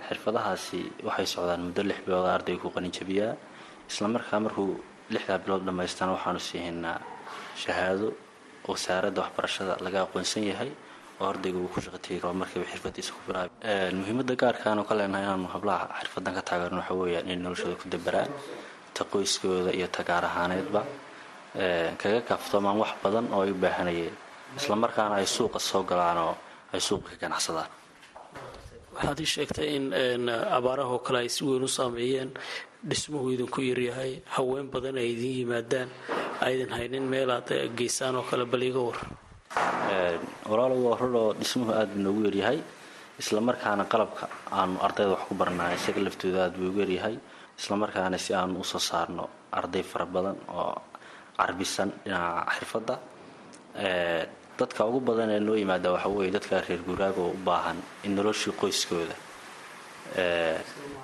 Xirfadahaasi 0.09 0.81
waxay 1.07 1.27
socdaan 1.27 1.61
muddo 1.71 1.83
lix 1.83 1.99
bilooda 2.05 2.35
ardayga 2.37 2.61
ku 2.63 2.69
qaninjabiyaa. 2.77 3.35
Islamarkaa 3.91 4.41
markuu 4.45 4.77
lixdaa 5.15 5.39
bilood 5.45 5.63
dhammaystana 5.67 6.13
waxaanu 6.17 6.41
siihaynaa 6.49 6.99
shahaado 7.63 8.09
wasaaradda 8.69 9.21
waxbarashada 9.25 9.75
laga 9.85 9.99
aqoonsan 10.07 10.45
yahay 10.51 10.71
oo 11.21 11.27
ardayga 11.33 11.59
uu 11.59 11.71
ku 11.75 11.81
shaqo 11.85 11.99
tegi 12.05 12.19
karo 12.23 12.35
markiiba 12.41 12.67
xirfadiisa 12.73 13.11
ku 13.17 13.21
bilaabay. 13.27 13.51
Muhiimada 13.99 14.35
gaarkaanu 14.43 14.83
ka 14.89 14.95
leenahay 14.99 15.25
inaanu 15.27 15.49
hablaha 15.55 15.85
xirfadan 16.01 16.33
ka 16.39 16.43
taageerno 16.49 16.79
waxa 16.83 16.95
weeyaan 17.01 17.27
inay 17.27 17.43
noloshooda 17.45 17.77
ku 17.83 17.87
dabaraan 17.95 18.31
ta 18.95 19.03
qoyskooda 19.13 19.71
iyo 19.79 19.89
ta 19.97 20.03
gaar 20.09 20.25
ahaaneedba 20.31 20.81
kaga 22.01 22.21
kaaftoomaan 22.29 22.77
wax 22.83 22.93
badan 23.03 23.27
oo 23.35 23.43
ay 23.45 23.51
u 23.51 23.57
baahanayeen 23.65 24.15
islamarkaana 24.59 25.15
ay 25.21 25.27
suuqa 25.37 25.59
soo 25.59 25.83
galaan 25.91 26.19
oo 26.27 26.35
ay 26.75 26.81
suuqa 26.89 27.09
ka 27.13 27.17
ganacsadaan. 27.25 27.71
Waxaad 28.95 29.19
ii 29.25 29.31
sheegtay 29.35 29.69
in 29.77 30.29
abaarahoo 30.59 30.99
kale 31.07 31.19
ay 31.25 31.29
si 31.35 31.41
weyn 31.49 31.65
u 31.65 31.69
saameeyeen 31.79 32.31
dhismuhu 32.85 33.33
idinku 33.35 33.61
yaryahay 33.71 34.23
haween 34.37 34.69
badan 34.71 34.97
ay 35.03 35.09
idin 35.15 35.33
yimaadaan 35.43 35.89
aydan 36.47 36.71
haynin 36.79 37.03
meelaad 37.13 37.49
geysaan 37.79 38.17
oo 38.17 38.23
kale 38.31 38.45
bal 38.47 38.63
iga 38.63 38.81
war. 38.89 38.99
Walaalow 40.51 40.79
waa 40.87 41.33
dhismuhu 41.41 41.73
aad 41.75 41.91
buu 41.95 42.03
noogu 42.07 42.21
yaryahay 42.29 42.59
islamarkaana 43.19 43.85
qalabka 43.93 44.25
aanu 44.59 44.79
ardayda 44.87 45.11
wax 45.15 45.23
ku 45.29 45.35
barnaa 45.35 45.75
isaga 45.75 46.01
laftooda 46.07 46.39
aad 46.47 46.55
buu 46.59 46.69
ugu 46.71 46.81
yaryahay 46.85 47.17
islamarkaana 47.59 48.19
si 48.19 48.31
aanu 48.35 48.61
u 48.63 48.65
soo 48.65 48.79
saarno 48.79 49.25
arday 49.59 49.83
fara 49.83 50.07
badan 50.07 50.37
oo 50.55 50.75
carbisan 51.39 51.91
dhinaca 52.05 52.47
xirfadda. 52.57 52.95
Dadka 54.59 54.81
ugu 54.91 55.01
badan 55.09 55.31
ee 55.35 55.41
noo 55.41 55.57
yimaada 55.59 55.93
waxa 55.95 56.09
weeye 56.15 56.31
dadka 56.37 56.61
reer 56.67 56.81
guuraaga 56.87 57.21
oo 57.27 57.33
u 57.35 57.41
baahan 57.49 57.79
in 58.07 58.15
noloshii 58.15 58.55
qoyskooda 58.61 59.15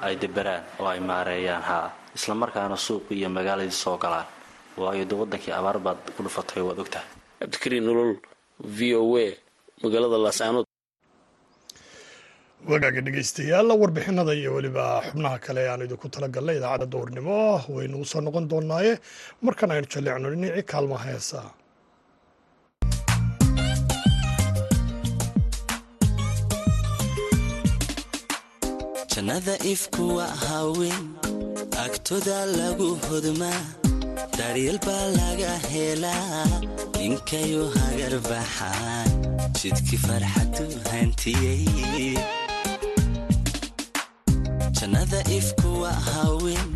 ay 0.08 0.14
deberaan 0.22 0.62
oo 0.80 0.88
ay 0.94 1.00
maareeyaan 1.10 1.62
haa 1.70 1.86
islamarkaana 2.16 2.76
suuqii 2.86 3.16
iyo 3.20 3.28
magaaladii 3.36 3.76
soo 3.84 3.96
galaan. 4.04 4.26
Waayo 4.80 5.04
de 5.10 5.14
wadankii 5.20 5.52
abaar 5.58 5.78
baad 5.86 5.98
ku 6.16 6.20
dhufatay 6.26 6.62
waad 6.68 6.78
ogtahay. 6.84 7.08
Cabdikariin 7.40 7.84
nolol 7.88 8.12
v 8.76 8.78
o 9.00 9.02
a 9.24 9.26
magaalada 9.82 10.18
laascaanood 10.24 10.66
wagaaga 12.70 13.00
dhegaystayaal 13.06 13.68
warbixinada 13.82 14.32
iyo 14.40 14.50
weliba 14.56 14.84
xubnaha 15.06 15.36
kale 15.46 15.62
aan 15.70 15.82
idinku 15.86 16.08
talagalnay 16.14 16.56
idaacadda 16.60 16.86
dowrnimo. 16.94 17.38
Waynu 17.74 17.96
u 18.02 18.04
soo 18.12 18.20
noqon 18.26 18.44
doonaaye 18.52 18.92
markan 19.46 19.70
aynu 19.74 19.86
jalleecno 19.94 20.28
dhinacii 20.32 20.64
kaalmaha 20.72 21.04
heesa 21.12 21.40
jannada 29.14 29.58
ifkuwa 29.58 30.26
haween 30.26 31.08
agtoda 31.84 32.46
lagu 32.46 32.88
hodmaa 33.08 33.62
daryeel 34.38 34.78
baa 34.86 35.04
laga 35.16 35.52
helaa 35.72 36.46
ninkayu 36.98 37.62
hagar 37.76 38.14
baxaan 38.28 39.08
jidkii 39.62 39.98
farxadu 40.06 40.66
hantiyey 40.90 42.18
jannada 44.80 45.20
ifkuwa 45.38 45.92
haween 45.92 46.68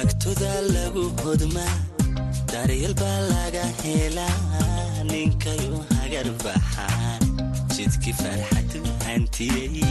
agtoda 0.00 0.52
lagu 0.76 1.04
hodmaa 1.24 1.76
daryeel 2.52 2.94
baa 2.94 3.20
laga 3.32 3.64
helaa 3.82 5.04
ninkayu 5.12 5.84
hagar 5.96 6.28
baxaan 6.44 7.22
jidkii 7.76 8.12
farxadu 8.22 8.82
hantiyey 9.06 9.84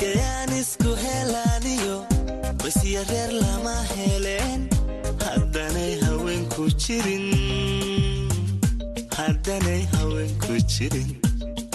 gayaan 0.00 0.50
isku 0.60 0.90
helaaniyo 1.04 1.96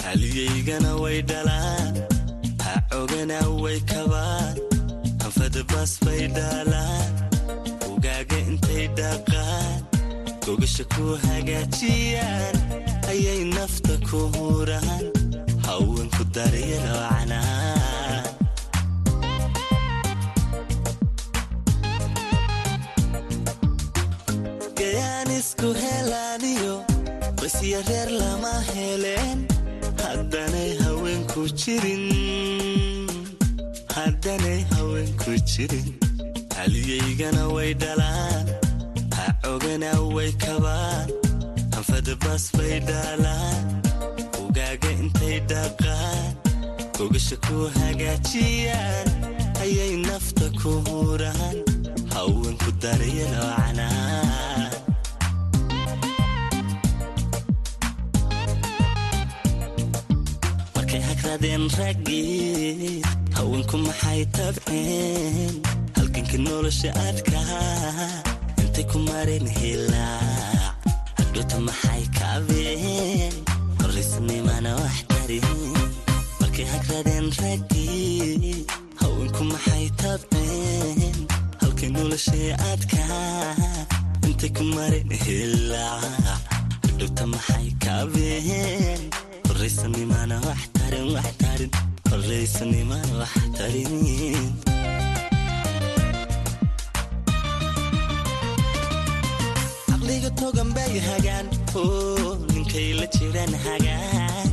haliyaygana 0.04 0.92
way 1.02 1.18
dhalaan 1.30 1.94
ha 2.64 2.74
cogana 2.92 3.38
way 3.64 3.78
kabaan 3.92 4.54
bay 6.06 6.22
dhaalaan 6.36 7.10
ugaaga 7.92 8.38
intay 8.50 8.84
dhaqaan 8.98 9.78
gogasha 10.46 10.84
ku 10.94 11.04
hagaajiyaan 11.26 12.56
ayay 13.12 13.40
nafta 13.56 13.94
ku 14.08 14.20
huraan 14.36 15.04
haweenku 15.66 16.22
daryalocnaa 16.36 17.95
isku 25.56 25.68
helaaniyo 25.82 26.74
basya 27.40 27.80
reer 27.88 28.10
lama 28.20 28.52
heleen 28.74 29.38
haddanay 30.02 30.70
haweenku 34.76 35.30
jirin 35.50 35.88
haliyaygana 36.56 37.44
way 37.54 37.70
dhalaan 37.82 38.46
ha 39.16 39.24
cogana 39.44 39.90
way 40.16 40.30
kabaan 40.44 41.08
hanfadabas 41.74 42.44
bay 42.58 42.76
dhaalaan 42.88 43.64
ugaaga 44.42 44.90
intay 45.02 45.36
dhaqaan 45.50 46.30
gogasha 46.98 47.36
ku 47.48 47.56
hagaajiyaan 47.78 49.06
ayay 49.64 49.92
nafta 50.08 50.46
ku 50.60 50.72
huraan 50.88 51.56
haweenku 52.14 52.70
daryalocnaa 52.82 54.65
markay 61.36 61.50
hagradeen 61.50 61.68
raggii. 61.78 63.02
Haweenku 63.34 63.76
maxay 63.78 64.24
tabceen 64.32 65.62
halganka 65.96 66.38
nolosha 66.38 66.90
adkaa 66.94 68.22
intay 68.62 68.84
ku 68.90 68.98
mareen 68.98 69.46
hilaac 69.46 70.76
hadhota 71.18 71.58
maxay 71.60 72.02
kaabeen? 72.18 73.32
Horaysnimana 73.82 74.76
wax 74.80 74.96
tarin 75.08 75.44
markay 76.40 76.64
hagradeen 76.72 77.30
raggii. 77.40 78.66
Haweenku 79.00 79.44
maxay 79.44 79.90
tabceen 80.00 81.16
halkay 81.60 81.90
noloshay 81.90 82.52
adkaa 82.72 83.54
intay 84.26 84.50
ku 84.56 84.62
mareen 84.74 85.10
hilaac 85.24 86.40
hadhowta 86.84 87.24
maxay 87.32 87.66
kaabeen? 87.84 89.00
Horaysanimana 89.48 90.40
wax 90.46 90.60
tarin 90.86 91.08
wax 91.14 91.26
tarin 93.58 93.92
caqliga 99.88 100.30
togan 100.40 100.68
bay 100.76 100.94
hagaan. 101.08 101.46
Oo 101.74 102.36
ninkay 102.52 102.88
la 102.98 103.06
jiraan 103.14 103.52
hagaan. 103.64 104.46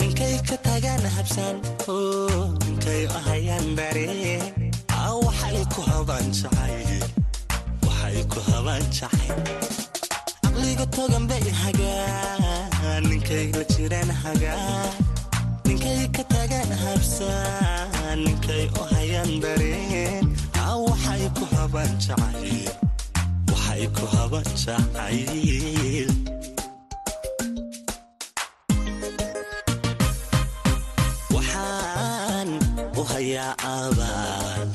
Ninkay 0.00 0.34
ka 0.48 0.56
tagaan 0.66 1.04
habsaan. 1.16 1.56
Oo 1.88 2.56
ninkay 2.66 3.02
ahayaan 3.18 3.66
dareen 3.78 4.42
aa 4.96 5.12
waxay 5.24 5.62
ku 5.74 5.80
habaan 5.90 6.26
jacay. 6.32 6.76
Waxay 7.86 8.18
ku 8.32 8.40
habaan 8.50 8.84
jacay. 8.98 9.30
Caqliga 10.42 10.86
togan 10.96 11.24
bay 11.30 11.44
hagaan. 11.62 13.02
Ninkay 13.10 13.52
la 13.56 13.64
jiraan 13.72 14.10
hagaan 14.22 15.05
ninkay 15.76 16.08
ka 16.08 16.24
tagaan 16.32 16.72
habsaan 16.72 18.16
ninkay 18.24 18.64
ahayaan 18.80 19.30
dareen? 19.44 20.24
Aa 20.56 20.80
waxay 20.88 21.28
ku 21.36 21.44
habaan 21.52 21.92
jacay 22.00 22.64
waxay 23.52 23.84
ku 23.92 24.04
habaan 24.08 24.48
jacayl. 24.56 26.08
Waxaan 31.34 32.48
u 32.98 33.02
hayaa 33.12 33.54
abaal 33.74 34.68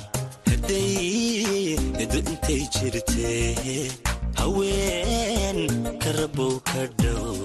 hadday 0.50 1.78
edo 2.04 2.18
intay 2.32 2.62
jirtee. 2.74 3.90
Haween 4.40 5.60
ka 6.02 6.10
rabow 6.18 6.56
ka 6.70 6.82
dhow 7.02 7.36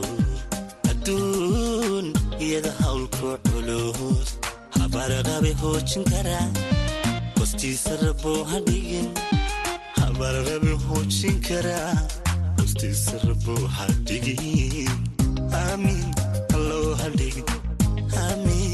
iyada 2.40 2.72
hawlku 2.82 3.28
culus 3.48 4.28
habarqabe 4.78 5.52
hoojin 5.62 6.04
karaa 6.12 6.46
hostiisa 7.38 7.92
rabow 8.02 8.44
ha 8.50 8.58
dhigin 8.68 9.08
habarqabe 10.00 10.72
hoojin 10.88 11.36
karaa 11.48 11.94
hostiisa 12.58 13.14
rabow 13.28 13.62
ha 13.76 13.86
dhigin 14.08 14.90
aamiin 15.62 16.04
hadhigin 17.02 17.46
aamiinna 18.22 18.65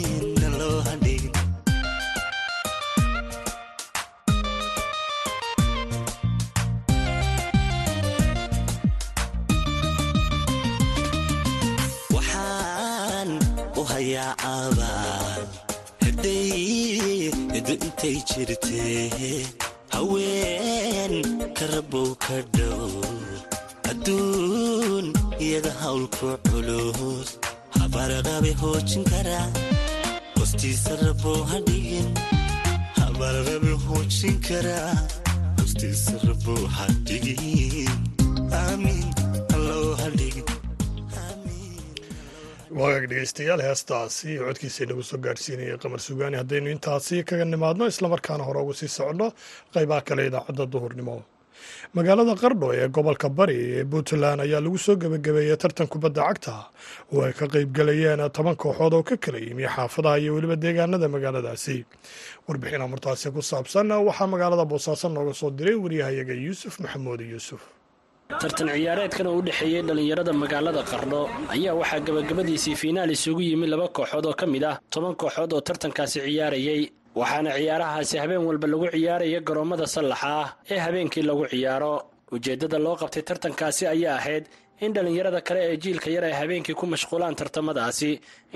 abaan 14.55 15.47
hadday 16.05 17.31
edu 17.59 17.75
intay 17.87 18.17
jirtee 18.31 19.47
haween 19.95 21.14
karabow 21.59 22.11
ka 22.25 22.38
dhow 22.57 22.91
adduun 23.91 25.07
iyada 25.47 25.73
hawlku 25.83 26.29
culus 26.49 27.31
habarqabe 27.79 28.52
hoojin 28.62 29.05
karaa 29.12 29.49
hostiisa 30.38 30.93
rabow 31.07 31.38
hadhigin 31.52 32.09
habarqabe 33.00 33.73
hoojin 33.87 34.37
karaa 34.49 34.93
hostiisa 35.59 36.14
rabow 36.29 36.61
hadhigin 36.79 37.91
aamiin 38.61 39.09
waagaag 42.79 43.05
dhegeystayaal 43.11 43.61
heestaasi 43.67 44.31
codkiisa 44.45 44.81
inagu 44.85 45.02
soo 45.09 45.19
gaadhsiinayay 45.25 45.76
qamar 45.83 46.00
sugaani 46.07 46.37
haddaynu 46.41 46.69
intaasi 46.75 47.17
kaga 47.29 47.45
nimaadno 47.52 47.85
islamarkaana 47.93 48.45
hore 48.49 48.61
ugu 48.64 48.75
sii 48.81 48.91
socno 48.99 49.26
qaybaha 49.75 50.00
kale 50.09 50.23
idaacadda 50.31 50.64
duhurnimo. 50.73 51.17
Magaalada 51.97 52.35
qardho 52.43 52.69
ee 52.79 52.88
gobolka 52.97 53.29
bari 53.38 53.57
ee 53.79 53.85
puntland 53.93 54.41
ayaa 54.45 54.61
lagu 54.64 54.79
soo 54.87 54.97
gebagabeeyey 55.02 55.57
tartan 55.62 55.87
kubadda 55.93 56.23
cagta. 56.29 56.55
Oo 57.12 57.21
ay 57.26 57.33
ka 57.38 57.47
qaybgalayeen 57.55 58.23
toban 58.37 58.57
kooxood 58.62 58.95
oo 58.99 59.02
ka 59.09 59.17
kala 59.25 59.38
yimi 59.47 59.64
xaafadaha 59.75 60.17
iyo 60.23 60.31
weliba 60.37 60.57
deegaanada 60.64 61.07
magaaladaasi. 61.14 61.76
Warbixin 62.49 62.83
amurtaasi 62.87 63.31
ku 63.37 63.43
saabsan 63.50 63.93
waxaa 64.09 64.26
magaalada 64.33 64.64
boosaaso 64.73 65.07
nooga 65.09 65.35
soo 65.41 65.50
diray 65.59 65.76
wariyahayaga 65.85 66.35
yuusuf 66.45 66.75
maxamuud 66.83 67.21
yuusuf 67.33 67.61
tartan 68.41 68.69
ciyaareedkan 68.75 69.27
oo 69.31 69.37
u 69.39 69.43
dhexeeyey 69.47 69.83
dhallinyarada 69.89 70.33
magaalada 70.43 70.83
qardho 70.91 71.21
ayaa 71.55 71.75
waxaa 71.81 72.01
gebagabadiisii 72.07 72.77
fiinaal 72.83 73.11
isugu 73.17 73.41
yimi 73.49 73.67
laba 73.73 73.87
kooxood 73.97 74.27
oo 74.31 74.35
ka 74.41 74.47
mid 74.47 74.65
ah 74.71 74.77
toban 74.93 75.15
kooxood 75.21 75.53
oo 75.57 75.61
tartankaasi 75.69 76.19
ciyaarayey. 76.27 76.83
Waxaana 77.21 77.51
ciyaarahaasi 77.59 78.15
habeen 78.23 78.43
walba 78.49 78.67
lagu 78.73 78.87
ciyaaraya 78.95 79.41
garoommada 79.49 79.87
sallaxa 79.95 80.29
ah 80.43 80.49
ee 80.73 80.79
habeenkii 80.87 81.23
lagu 81.29 81.45
ciyaaro. 81.53 81.95
Ujeeddada 82.35 82.79
loo 82.85 82.97
qabtay 83.01 83.23
tartankaasi 83.29 83.83
ayaa 83.95 84.17
ahayd 84.21 84.45
in 84.85 84.93
dhallinyarada 84.95 85.41
kale 85.47 85.61
ee 85.71 85.77
jiilka 85.83 86.09
yar 86.15 86.25
ay 86.25 86.33
habeenkii 86.41 86.75
ku 86.81 86.87
mashquulaan 86.87 87.35
tartamadaasi 87.41 88.11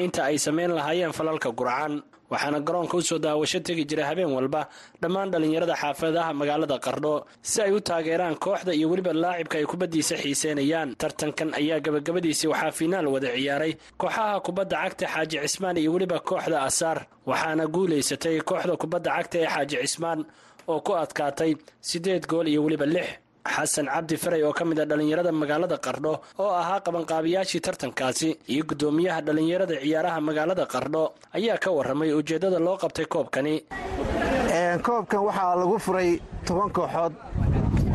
inta 0.05 0.21
ay 0.29 0.37
samayn 0.47 0.73
lahaayeen 0.79 1.13
falalka 1.19 1.51
gurcan 1.59 2.03
waxaana 2.33 2.59
garoonka 2.67 2.97
u 2.97 3.03
soo 3.09 3.19
daawasho 3.25 3.61
tegi 3.67 3.85
jira 3.91 4.05
habeen 4.11 4.33
walba 4.37 4.63
dhammaan 5.03 5.31
dhallinyarada 5.33 5.75
xaafadaha 5.83 6.31
magaalada 6.41 6.77
qardho 6.87 7.15
si 7.51 7.59
ay 7.65 7.73
u 7.73 7.81
taageeraan 7.89 8.37
kooxda 8.45 8.73
iyo 8.79 8.87
weliba 8.91 9.13
laacibka 9.23 9.57
ay 9.61 9.67
kubaddiisa 9.73 10.15
xiiseenayaan 10.23 10.89
tartankan 11.01 11.51
ayaa 11.61 11.81
gebagabadiisii 11.85 12.49
waxaa 12.53 12.73
fiinaal 12.79 13.07
wada 13.15 13.29
ciyaaray 13.37 13.73
kooxaha 14.01 14.41
kubadda 14.47 14.77
cagta 14.83 15.07
xaaji 15.15 15.37
cismaan 15.45 15.77
iyo 15.83 15.91
weliba 15.95 16.19
kooxda 16.29 16.59
asaar 16.69 16.99
waxaana 17.31 17.65
guulaysatay 17.75 18.37
kooxda 18.49 18.75
kubadda 18.83 19.11
cagta 19.17 19.37
ee 19.43 19.47
xaaji 19.55 19.77
cismaan 19.85 20.21
oo 20.73 20.81
ku 20.87 20.93
adkaatay 21.03 21.53
siddeed 21.89 22.25
gool 22.31 22.47
iyo 22.53 22.61
weliba 22.67 22.87
lix 22.95 23.09
xasan 23.55 23.87
cabdi 23.95 24.17
faray 24.17 24.43
oo 24.43 24.53
ka 24.53 24.65
mid 24.65 24.79
a 24.81 24.85
dhallinyarada 24.91 25.33
magaalada 25.33 25.77
qardho 25.87 26.13
oo 26.39 26.53
ahaa 26.61 26.81
qabanqaabiyaashii 26.87 27.61
tartankaasi 27.67 28.29
iyo 28.53 28.65
guddoomiyaha 28.71 29.21
dhallinyarada 29.27 29.75
ciyaaraha 29.83 30.21
magaalada 30.29 30.65
qardho 30.75 31.03
ayaa 31.39 31.59
ka 31.65 31.71
warramay 31.77 32.11
ujeeddada 32.21 32.59
loo 32.67 32.77
qabtay 32.83 33.07
koobkani. 33.15 33.57
Koobkan 34.87 35.21
waxaa 35.27 35.55
lagu 35.61 35.79
furay 35.79 36.11
toban 36.47 36.71
kooxood 36.77 37.13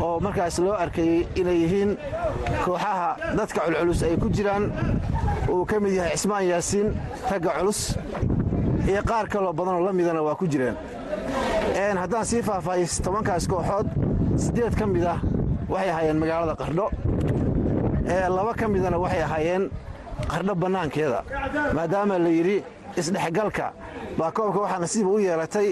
oo 0.04 0.20
markaas 0.24 0.58
loo 0.64 0.74
arkayey 0.84 1.26
inay 1.40 1.58
yihiin 1.62 1.90
kooxaha 2.64 3.08
dadka 3.38 3.60
culculus 3.66 4.02
ay 4.02 4.16
ku 4.22 4.28
jiraan. 4.36 4.64
Uu 5.52 5.64
ka 5.70 5.80
mid 5.80 5.92
yahay 5.98 6.12
cismaan 6.16 6.44
yaasiin 6.50 6.88
ragga 7.30 7.50
culus 7.58 7.80
iyo 8.88 9.02
qaar 9.10 9.26
kaloo 9.28 9.52
badanoo 9.52 9.84
la 9.86 9.92
midana 9.92 10.22
waa 10.22 10.34
ku 10.34 10.46
jireen. 10.46 10.76
Haddaan 12.02 12.24
sii 12.24 12.42
faahfaahis 12.42 13.00
tobankaas 13.04 13.44
kooxood 13.48 13.86
siddeed 14.44 14.74
ka 14.78 14.86
mid 14.86 15.04
ah 15.04 15.18
waxay 15.72 15.90
ahaayeen 15.92 16.18
magaalada 16.22 16.54
qardho. 16.60 16.86
Laba 18.36 18.52
ka 18.58 18.64
midana 18.68 18.98
waxay 19.04 19.22
ahaayeen 19.26 19.62
qardho 20.32 20.54
bannaankeeda 20.62 21.20
maadaama 21.76 22.18
la 22.24 22.28
yidhi 22.38 22.56
isdhexgalka 23.00 23.66
baa 24.18 24.30
koobka 24.36 24.58
waxaa 24.64 24.78
nasiiba 24.84 25.10
u 25.10 25.18
yeelatay 25.26 25.68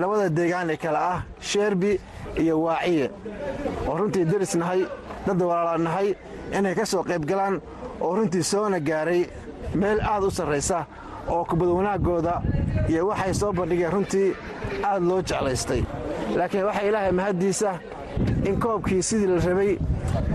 labada 0.00 0.28
deegaan 0.36 0.70
ee 0.70 0.76
kale 0.76 0.98
ah 1.12 1.18
sheerbi 1.40 1.92
iyo 2.42 2.54
waaciye. 2.64 3.06
Oo 3.88 3.96
runtii 3.98 4.24
deris 4.30 4.54
nahay 4.54 4.80
dad 5.26 5.40
walaala 5.42 5.78
nahay 5.78 6.08
inay 6.58 6.74
ka 6.74 6.84
soo 6.86 7.02
qayb 7.08 7.24
galaan 7.30 7.60
oo 8.00 8.14
runtii 8.16 8.42
soona 8.42 8.78
gaaray 8.80 9.22
meel 9.74 10.00
aad 10.00 10.22
u 10.24 10.30
sarraysa 10.30 10.86
oo 11.28 11.44
kubad 11.44 11.68
wanaaggooda 11.68 12.34
iyo 12.88 13.06
waxay 13.10 13.34
soo 13.34 13.52
bandhigeen 13.52 13.92
runtii 13.92 14.28
aad 14.88 15.02
loo 15.02 15.20
jeclaystay. 15.28 15.82
Laakiin 16.36 16.64
waxaa 16.68 16.86
ilaahay 16.88 17.12
mahaddiisa 17.12 17.70
in 18.48 18.56
koobkii 18.64 19.02
sidii 19.08 19.26
la 19.32 19.38
rabay 19.48 19.72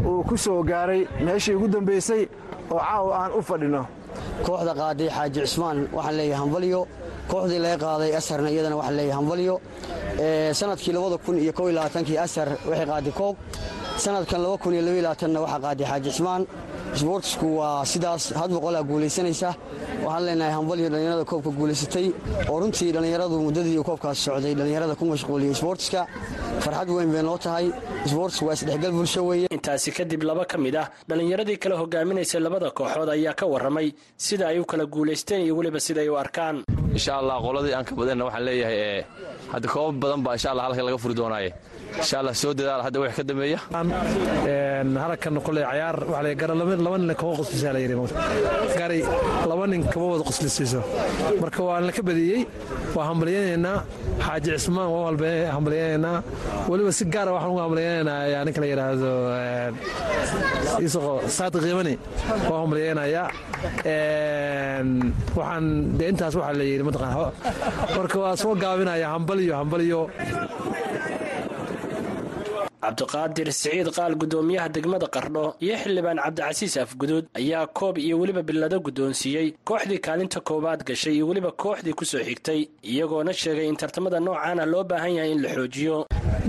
uu 0.10 0.24
ku 0.30 0.36
soo 0.38 0.64
gaaray 0.64 1.02
meeshii 1.26 1.56
ugu 1.58 1.68
dambaysay 1.68 2.24
oo 2.72 2.80
caawa 2.80 3.12
aan 3.22 3.32
u 3.40 3.42
fadhinno 3.50 3.84
kooxda 4.46 4.74
qaaday 4.82 5.10
xaaji 5.18 5.40
cismaan 5.46 5.78
waxaan 5.96 6.16
leeyahay 6.18 6.40
hambalyo. 6.44 6.82
Kooxdii 7.32 7.60
laga 7.66 7.78
qaaday 7.86 8.12
asarna 8.20 8.50
iyadana 8.54 8.76
waxaan 8.80 8.96
leeyahay 8.98 9.18
hambalyo. 9.20 9.56
Sanadkii 10.60 10.94
labaatankii 10.96 12.18
asar 12.26 12.48
waxay 12.70 12.86
qaaday 12.92 13.12
koob. 13.20 13.36
Sanadkan 14.04 14.42
labaatanna 14.44 15.40
waxaa 15.44 15.60
qaaday 15.66 15.86
xaaji 15.92 16.10
cismaan 16.12 16.44
isboortisku 16.96 17.48
waa 17.60 17.86
sidaas 17.86 18.24
had 18.40 18.50
boqolaa 18.56 18.84
guulaysanaysa. 18.90 19.50
Waxaan 20.06 20.26
leenahay 20.26 20.54
hambalyo 20.60 20.90
dhallinyarada 20.92 21.26
koobka 21.32 21.50
guulaysatay. 21.58 22.08
Oo 22.50 22.60
runtii 22.62 22.92
dhallinyaradu 22.96 23.36
muddadii 23.46 23.84
koobkaas 23.90 24.18
socday 24.26 24.54
dhallinyarada 24.56 24.96
ku 25.00 25.06
mashquuliyey 25.06 25.52
isboortiska 25.56 26.02
farxad 26.66 26.90
weyn 26.96 27.12
bay 27.14 27.24
noo 27.24 27.38
tahay. 27.46 27.66
Isboortisku 28.06 28.46
waa 28.48 28.56
isdhexgal 28.58 28.92
bulsho 28.98 29.22
weeye. 29.30 29.48
Intaasi 29.58 29.92
kadib 29.98 30.24
laba 30.30 30.46
ka 30.52 30.58
mid 30.58 30.76
ah 30.76 30.88
dhallinyaradii 31.10 31.58
kala 31.64 31.76
hogaaminaysay 31.82 32.40
labada 32.46 32.70
kooxood 32.78 33.10
ayaa 33.16 33.34
ka 33.40 33.46
warramay 33.54 33.88
sida 34.26 34.48
ay 34.52 34.60
u 34.60 34.66
kala 34.66 34.86
guulaysteen 34.86 35.42
iyo 35.46 35.54
weliba 35.58 35.80
siday 35.80 36.08
u 36.10 36.16
arkaan. 36.24 36.64
Insha 36.98 37.14
allah 37.22 37.38
qoladii 37.46 37.74
aan 37.78 37.86
ka 37.90 37.94
badanna 38.00 38.24
waxaan 38.28 38.46
leeyahay 38.48 39.04
hadda 39.54 39.68
koobab 39.74 39.98
badan 40.04 40.22
baa 40.26 40.34
insha 40.38 40.50
allah 40.52 40.66
halka 40.68 40.84
laga 40.88 40.98
furi 41.04 41.16
doonaaye 41.20 41.50
insha 42.00 42.16
allah 42.20 42.34
soo 42.42 42.54
dadaal. 42.54 42.82
Hadda 42.88 43.00
wax 43.04 43.14
ka 43.18 43.24
dambeeya? 43.30 43.60
Halkan 45.04 45.36
kule 45.46 45.62
cayaar. 45.70 45.98
Laba 46.08 46.98
nin 46.98 47.16
kama 47.16 47.34
qoslisa 47.40 47.74
la 47.74 47.80
yidhi 47.80 47.96
gari 48.80 49.02
laba 49.50 49.66
nin 49.68 49.84
kama 49.92 50.06
wada 50.14 50.24
qoslisiiso 50.30 50.82
marka 51.42 51.62
waa 51.68 51.80
la 51.88 51.92
ka 51.92 52.02
badiyey 52.08 52.42
waa 52.96 53.06
hambalyanaynaa 53.10 53.78
xaaji 54.26 54.50
cismaan 54.58 54.90
waa 54.94 55.12
hambalyanaynaa 55.56 56.18
weliba 56.70 56.92
si 56.98 57.04
gaara 57.14 57.32
waxaan 57.36 57.52
uga 57.54 57.62
hambalyanaynaa 57.66 58.44
ninka 58.46 58.60
la 58.64 58.68
yidhaahdo 58.72 59.12
isaqo 60.86 61.12
saadiq 61.38 61.64
yimani 61.72 61.94
waa 62.50 62.60
hambalyanayaa 62.64 63.28
waxaan 65.38 65.66
dee 65.98 66.08
intaas 66.12 66.34
waxaa 66.40 66.58
la 66.60 66.64
yidhi 66.72 66.84
mataqaan 66.88 67.14
marka 67.98 68.18
waa 68.24 68.36
soo 68.42 68.54
gaabinaya 68.64 69.08
hambalyo 69.16 69.54
hambalyo 69.62 70.02
cabdiqaadir 72.84 73.48
siciid 73.60 73.88
qaal 73.98 74.14
guddoomiyaha 74.22 74.70
degmada 74.76 75.08
qardho 75.16 75.44
iyo 75.66 75.76
xildhibaan 75.84 76.20
cabdicasiis 76.26 76.76
afguduud 76.84 77.26
ayaa 77.40 77.66
koob 77.80 77.96
iyo 77.98 78.16
weliba 78.22 78.42
billado 78.50 78.78
guddoonsiiyey 78.88 79.48
kooxdii 79.70 80.00
kaalinta 80.08 80.40
koowaad 80.50 80.82
gashay 80.90 81.14
iyo 81.18 81.26
weliba 81.30 81.52
kooxdii 81.64 81.94
ku 82.00 82.06
soo 82.12 82.22
xigtay 82.30 82.60
iyagoona 82.92 83.34
sheegay 83.42 83.68
in 83.72 83.78
tartamada 83.82 84.20
noocaana 84.20 84.64
loo 84.74 84.84
baahan 84.84 85.14
yahay 85.18 85.32
in 85.36 85.42
la 85.44 85.50
xoojiyo. 85.56 85.98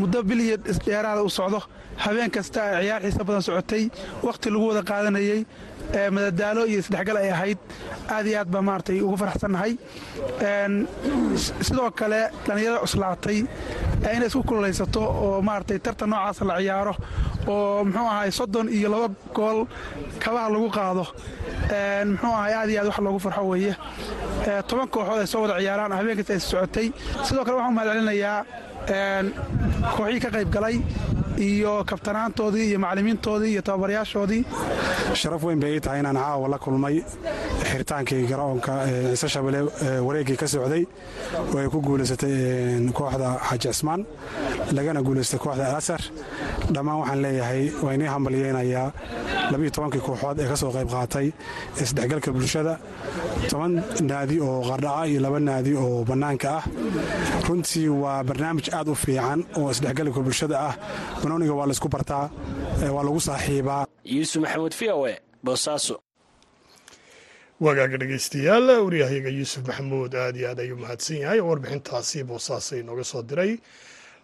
Muddo 0.01 0.23
biliya 0.29 0.57
dheeraada 0.87 1.23
u 1.29 1.31
socdo 1.39 1.61
habeen 2.05 2.31
kasta 2.31 2.61
ay 2.79 2.85
ciyaar 2.85 3.03
xiisa 3.05 3.25
badan 3.29 3.43
socotay 3.49 3.85
wakhti 4.27 4.49
lagu 4.53 4.67
wada 4.71 4.83
qaadanayey 4.91 5.41
madadaalo 6.15 6.63
iyo 6.71 6.79
isdhexgal 6.83 7.17
ay 7.17 7.31
ahayd 7.33 7.59
aad 8.15 8.27
iyo 8.27 8.39
aad 8.41 8.51
baa 8.53 8.63
maaragtay 8.69 9.01
ugu 9.01 9.17
faraxsannahay. 9.23 9.73
Sidoo 11.67 11.91
kale 11.99 12.21
dhallinyarada 12.47 12.81
cuslaatay 12.85 13.39
inay 14.15 14.29
isku 14.29 14.43
kululaysato 14.49 15.01
oo 15.03 15.43
maaragtay 15.43 15.79
tartan 15.79 16.11
noocaasa 16.13 16.45
la 16.51 16.57
ciyaaro 16.61 16.95
oo 17.49 17.85
muxuu 17.85 18.09
ahay 18.13 18.31
soddon 18.39 18.69
iyo 18.69 18.89
laba 18.93 19.09
gool 19.37 19.59
kabaha 20.23 20.49
lagu 20.55 20.69
qaado. 20.77 21.05
Muxuu 22.13 22.35
ahay 22.41 22.53
aad 22.61 22.69
iyo 22.71 22.81
aad 22.81 22.89
wax 22.91 22.99
loogu 23.05 23.19
farxo 23.25 23.43
weeye. 23.51 23.75
Toban 24.69 24.89
kooxood 24.89 25.21
ay 25.21 25.27
soo 25.33 25.43
wada 25.43 25.57
ciyaaraan 25.61 25.93
habeen 25.99 26.17
kasta 26.19 26.33
ay 26.37 26.41
socotay. 26.41 26.87
Sidoo 27.27 27.45
kale 27.45 27.57
waxaan 27.57 27.73
u 27.73 27.77
mahad 27.77 27.89
celinayaa 27.93 28.39
kooxihii 29.97 30.21
ka 30.25 30.31
qayb 30.37 30.51
galay 30.55 30.77
iyo 31.47 31.73
kabtanaantoodii 31.91 32.67
iyo 32.71 32.79
macallimiintoodii 32.85 33.51
iyo 33.55 33.63
tababarayaashoodii 33.63 34.43
sharaf 35.21 35.43
weyn 35.45 35.61
bay 35.63 35.73
ii 35.77 35.81
tahay 35.81 36.01
inaan 36.01 36.17
caawa 36.23 36.49
la 36.53 36.59
kulmay 36.65 36.97
xiritaankii 37.71 38.23
garoonka 38.31 38.73
ciise 39.11 39.29
shabele 39.35 39.61
wareeggii 40.07 40.37
ka 40.43 40.47
socday 40.55 40.85
oo 41.55 41.59
ay 41.63 41.69
ku 41.75 41.81
guulaysatay 41.87 42.35
kooxda 42.99 43.29
xaaji 43.49 43.69
cismaan 43.69 44.03
lagana 44.77 45.01
guulaystay 45.07 45.39
kooxda 45.45 45.65
alasar 45.73 46.01
dhammaan 46.75 46.99
waxaan 47.03 47.23
leeyahay 47.25 47.63
waa 47.85 47.95
inii 47.97 48.11
hambalyeynayaa 48.15 48.89
labiiyo 49.53 49.71
tobankii 49.77 50.03
kooxood 50.07 50.39
ee 50.43 50.49
ka 50.51 50.57
soo 50.63 50.71
qayb 50.77 50.89
qaatay 50.95 51.27
isdhexgalka 51.83 52.31
bulshada. 52.37 52.75
Toban 53.51 53.73
naadi 54.11 54.37
oo 54.49 54.59
qardhaca 54.69 55.05
iyo 55.11 55.21
laba 55.25 55.39
naadi 55.49 55.73
oo 55.85 56.05
bannaanka 56.09 56.49
ah. 56.59 56.65
Runtii 57.47 57.89
waa 58.03 58.21
barnaamij 58.29 58.67
aad 58.79 58.89
u 58.89 58.95
fiican 59.05 59.41
oo 59.59 59.71
isdhexgalka 59.75 60.21
bulshada 60.27 60.57
ah. 60.69 60.75
Banooniga 61.23 61.55
waa 61.59 61.67
laysku 61.71 61.89
bartaa 61.95 62.27
waa 62.95 63.05
lagu 63.07 63.21
saaxiibaa. 63.29 63.83
Yuusuf 64.15 64.41
maxamuud 64.43 64.75
v 64.81 64.83
o 64.93 65.07
e 65.09 65.15
boosaaso. 65.45 65.97
Wagaaga 67.65 67.97
dhegaystayaal 68.01 68.67
waryahayaga 68.87 69.31
yuusuf 69.39 69.63
maxamuud 69.69 70.13
aad 70.15 70.37
iyo 70.37 70.47
aad 70.51 70.61
ayuu 70.65 70.79
mahadsan 70.85 71.17
yahay. 71.25 71.41
Oo 71.41 71.49
warbixintaasi 71.51 72.25
boosaaso 72.31 72.73
inooga 72.81 73.05
soo 73.05 73.23
diray. 73.23 73.53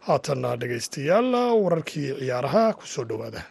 Haatanna 0.07 0.51
dhegaystayaal 0.61 1.29
wararkii 1.65 2.09
ciyaaraha 2.21 2.63
ku 2.79 2.85
soo 2.95 3.05
dhowaada 3.11 3.43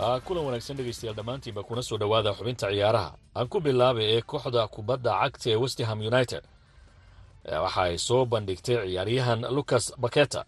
kulan 0.00 0.44
wanaagsan 0.44 0.76
dhegaystayaal 0.76 1.16
dhammaantiinba 1.16 1.62
kuna 1.62 1.82
soo 1.82 1.98
dhowaada 1.98 2.32
xubinta 2.34 2.66
ciyaaraha. 2.72 3.10
Aan 3.36 3.48
ku 3.48 3.60
bilaabay 3.60 4.06
ee 4.16 4.22
kooxda 4.22 4.62
kubadda 4.74 5.12
cagta 5.20 5.50
ee 5.50 5.56
westham 5.56 6.00
united. 6.00 6.42
Waxa 7.64 7.82
ay 7.82 7.98
soo 7.98 8.24
bandhigtay 8.32 8.76
ciyaaryahan 8.86 9.40
lucas 9.56 9.92
baketa 10.02 10.44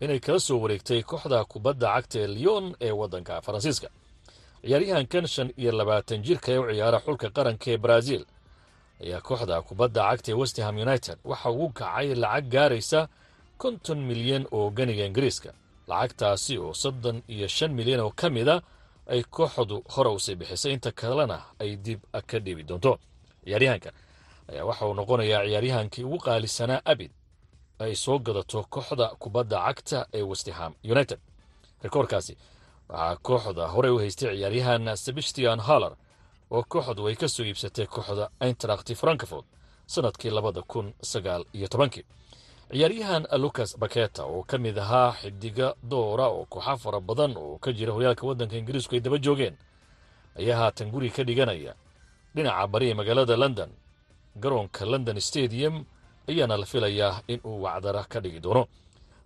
inay 0.00 0.20
kala 0.20 0.40
soo 0.40 0.58
wareegtay 0.62 1.02
kooxda 1.02 1.44
kubadda 1.44 1.88
cagta 1.94 2.18
ee 2.22 2.26
lyon 2.36 2.64
ee 2.80 2.90
waddanka 3.00 3.40
faransiiska. 3.46 3.88
Ciyaaryahankan 4.64 5.26
shan 5.26 5.48
iyo 5.60 5.72
labaatan 5.72 6.22
jirka 6.22 6.48
ee 6.52 6.58
u 6.58 6.64
ciyaara 6.72 6.98
xulka 7.04 7.28
qaranka 7.36 7.66
ee 7.72 7.76
brazil 7.84 8.22
ayaa 9.02 9.20
kooxda 9.20 9.56
kubadda 9.68 10.00
cagta 10.10 10.28
ee 10.32 10.34
westham 10.40 10.76
united 10.86 11.18
waxa 11.24 11.50
ugu 11.50 11.68
kacay 11.78 12.14
lacag 12.14 12.46
gaaraysa 12.54 13.00
konton 13.58 13.98
milyan 14.08 14.44
oo 14.56 14.70
ganiga 14.70 15.04
ingiriiska. 15.06 15.50
Lacagtaasi 15.90 16.58
oo 16.58 16.72
soddon 16.74 17.22
iyo 17.28 17.48
shan 17.48 17.72
milyan 17.78 18.00
oo 18.00 18.10
ka 18.20 18.30
mid 18.30 18.48
a 18.48 18.62
ay 19.06 19.22
kooxdu 19.30 19.82
hore 19.94 20.10
u 20.10 20.18
sii 20.18 20.34
bixisay. 20.34 20.72
Inta 20.72 20.92
kalena 20.92 21.38
ay 21.60 21.76
dib 21.76 22.00
ka 22.26 22.38
dhiibi 22.44 22.62
doonto. 22.68 22.98
Ciyaaryahankan 23.44 23.92
ayaa 24.50 24.64
waxa 24.68 24.86
uu 24.86 24.94
noqonayaa 24.94 25.44
ciyaaryahankii 25.48 26.04
ugu 26.04 26.18
qaalisanaa 26.18 26.80
abid 26.84 27.10
ay 27.78 27.94
soo 27.94 28.18
gadato 28.18 28.64
kooxda 28.70 29.06
kubadda 29.18 29.58
cagta 29.66 30.06
ee 30.12 30.22
westham 30.22 30.72
united. 30.94 31.18
Rikoorkaasi 31.82 32.36
waxaa 32.88 33.16
kooxda 33.26 33.68
horey 33.74 33.90
u 33.92 33.98
haystay 33.98 34.36
ciyaaryahan 34.36 34.96
sebastian 34.96 35.60
haller 35.60 35.92
oo 36.50 36.62
kooxdu 36.72 37.06
ay 37.08 37.14
ka 37.16 37.28
soo 37.28 37.44
iibsatay 37.46 37.86
kooxda 37.86 38.30
eintracht 38.40 38.88
frankfort 38.94 39.46
sannadkii 39.86 40.30
labada 40.30 40.62
kun 40.62 40.94
sagaal 41.02 41.44
iyo 41.54 41.68
tobankii 41.68 42.04
ciyaaryahan 42.70 43.26
lucas 43.42 43.76
baketa 43.78 44.24
oo 44.24 44.42
ka 44.42 44.58
mid 44.58 44.78
ahaa 44.78 45.12
xidiga 45.20 45.74
doora 45.82 46.26
oo 46.28 46.44
kooxa 46.52 46.76
fara 46.76 47.00
badan 47.00 47.36
oo 47.36 47.58
ka 47.58 47.72
jira 47.72 47.92
horyaalka 47.92 48.26
waddanka 48.26 48.56
ingiriisku 48.56 48.94
ay 48.94 49.00
daba 49.00 49.18
joogeen 49.18 49.56
ayaa 50.38 50.58
haatan 50.58 50.90
guri 50.90 51.10
ka 51.10 51.22
dhiganaya. 51.24 51.74
Dhinaca 52.34 52.66
bari 52.66 52.94
magaalada 52.94 53.36
london 53.36 53.70
garoonka 54.42 54.84
london 54.86 55.20
stadium 55.20 55.84
ayaana 56.28 56.56
la 56.56 56.66
filayaa 56.66 57.22
in 57.28 57.40
uu 57.44 57.62
wacdara 57.62 58.04
ka 58.04 58.20
dhigi 58.20 58.40
doono. 58.40 58.66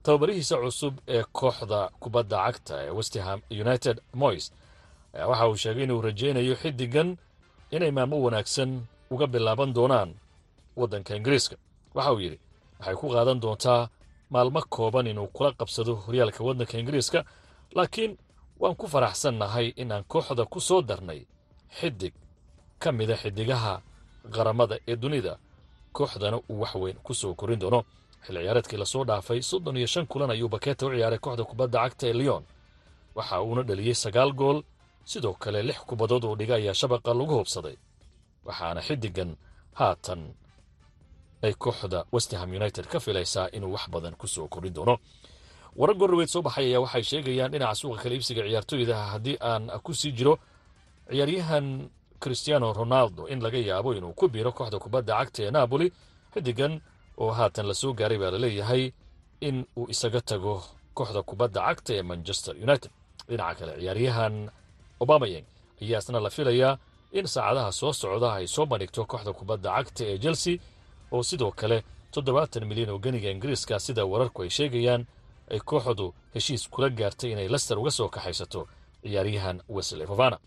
Tababarihiisa 0.03 0.57
cusub 0.61 0.95
ee 1.09 1.25
kooxda 1.33 1.89
kubadda 2.01 2.37
cagta 2.45 2.75
ee 2.87 2.91
westham 2.91 3.41
united 3.51 4.01
moys 4.15 4.53
ayaa 5.15 5.27
waxa 5.29 5.49
uu 5.49 5.57
sheegay 5.57 5.85
inuu 5.85 6.01
rajaynayo 6.03 6.55
xidigan 6.57 7.17
inay 7.71 7.91
maamo 7.91 8.17
wanaagsan 8.23 8.71
uga 9.11 9.27
bilaaban 9.27 9.73
doonaan 9.73 10.11
waddanka 10.77 11.17
ingiriiska. 11.17 11.57
Waxa 11.95 12.13
uu 12.13 12.21
yidhi 12.21 12.39
waxay 12.79 12.95
ku 13.01 13.07
qaadan 13.15 13.41
doontaa 13.43 13.89
maalmo 14.31 14.61
kooban 14.75 15.07
inuu 15.07 15.29
kula 15.37 15.51
qabsado 15.59 15.93
horyaalka 16.05 16.41
waddanka 16.45 16.79
ingiriiska 16.79 17.21
laakiin 17.77 18.13
waan 18.61 18.75
ku 18.81 18.87
faraxsannahay 18.93 19.67
inaan 19.83 20.05
kooxda 20.13 20.45
ku 20.53 20.61
soo 20.61 20.83
darnay 20.83 21.21
xidig 21.79 22.15
ka 22.83 22.93
mida 22.93 23.17
xidigaha 23.23 23.75
qaramada 24.35 24.77
ee 24.91 24.97
dunida. 24.97 25.39
Kooxdana 25.93 26.37
uu 26.51 26.61
wax 26.61 26.75
weyn 26.75 26.97
ku 27.07 27.15
soo 27.15 27.35
korin 27.35 27.59
doono. 27.61 27.81
Xilli 28.25 28.41
ciyaareedkii 28.43 28.77
la 28.79 28.85
soo 28.93 29.05
dhaafay 29.05 29.43
soddon 29.43 29.77
iyo 29.77 29.87
shan 29.87 30.07
kulan 30.07 30.31
ayuu 30.31 30.49
baketa 30.49 30.87
u 30.87 30.91
ciyaaray 30.91 31.19
kooxda 31.19 31.45
kubadda 31.45 31.79
cagta 31.83 32.07
ee 32.09 32.13
lyon. 32.13 32.45
Waxa 33.17 33.43
uuna 33.43 33.63
dhaliyey 33.63 33.95
sagaal 33.95 34.33
gool 34.33 34.63
sidoo 35.05 35.33
kale 35.43 35.63
lix 35.63 35.79
kubadood 35.89 36.25
oo 36.25 36.37
dhiga 36.37 36.55
ayaa 36.55 36.75
shabaqa 36.75 37.15
lagu 37.15 37.35
hubsaday. 37.39 37.77
Waxaana 38.47 38.81
xidigan 38.87 39.31
haatan 39.79 40.21
ay 41.43 41.53
kooxda 41.65 42.05
westham 42.13 42.51
united 42.61 42.87
ka 42.93 42.99
filaysaa 43.01 43.47
inuu 43.57 43.73
wax 43.75 43.85
badan 43.91 44.15
ku 44.21 44.27
soo 44.27 44.49
korin 44.49 44.75
doono. 44.75 44.99
Warar 45.77 45.97
gorroweed 46.01 46.29
soo 46.29 46.43
baxay 46.43 46.65
ayaa 46.71 46.81
waxay 46.85 47.03
sheegayaan 47.11 47.51
dhinaca 47.53 47.75
suuqa 47.81 48.03
kala 48.03 48.15
iibsiga 48.15 48.43
ciyaartooyda 48.47 48.97
haddii 49.13 49.37
aan 49.41 49.65
ku 49.85 49.93
sii 49.95 50.13
jiro 50.19 50.35
ciyaaryahan 51.11 51.67
christiano 52.21 52.73
ronaldo 52.73 53.27
in 53.33 53.41
laga 53.45 53.59
yaabo 53.59 53.95
inuu 53.95 54.13
ku 54.19 54.29
biiro 54.29 54.53
kooxda 54.53 54.79
kubadda 54.79 55.13
cagta 55.19 55.41
ee 55.47 55.51
napoli 55.51 55.87
xidigan 56.35 56.81
oo 57.23 57.31
haatan 57.39 57.67
la 57.71 57.75
soo 57.75 57.93
gaaray 57.99 58.19
baa 58.19 58.31
la 58.35 58.39
leeyahay 58.45 58.93
in 59.41 59.57
uu 59.79 59.87
isaga 59.95 60.21
tago 60.21 60.55
kooxda 60.95 61.23
kubadda 61.23 61.61
cagta 61.69 61.91
ee 61.99 62.03
manchester 62.03 62.55
united. 62.67 62.91
Dhinaca 63.29 63.55
kale 63.59 63.73
ciyaaryahan 63.81 64.35
obamayeng 65.03 65.47
ayaa 65.83 65.99
isna 66.03 66.21
la 66.27 66.31
filayaa 66.31 66.73
in 67.19 67.27
saacadaha 67.35 67.71
soo 67.81 67.93
socda 67.93 68.29
ay 68.39 68.47
soo 68.55 68.67
bandhigto 68.71 69.01
kooxda 69.11 69.33
kubadda 69.39 69.69
cagta 69.77 70.03
ee 70.11 70.19
chelsea 70.25 70.57
oo 71.13 71.23
sidoo 71.23 71.51
kale 71.61 71.79
toddobaatan 72.13 72.65
milyan 72.71 72.91
oo 72.91 72.99
ganiga 72.99 73.31
ingiriiska 73.31 73.79
sida 73.79 74.05
wararku 74.05 74.43
ay 74.43 74.51
sheegayaan 74.51 75.03
ay 75.51 75.61
kooxdu 75.61 76.15
heshiis 76.35 76.69
kula 76.73 76.89
gaartay 76.91 77.31
inay 77.33 77.49
lester 77.49 77.79
uga 77.79 77.91
soo 77.91 78.09
kaxaysato 78.09 78.61
ciyaaryahan 79.03 79.61
wesley 79.69 80.07
fovana 80.07 80.39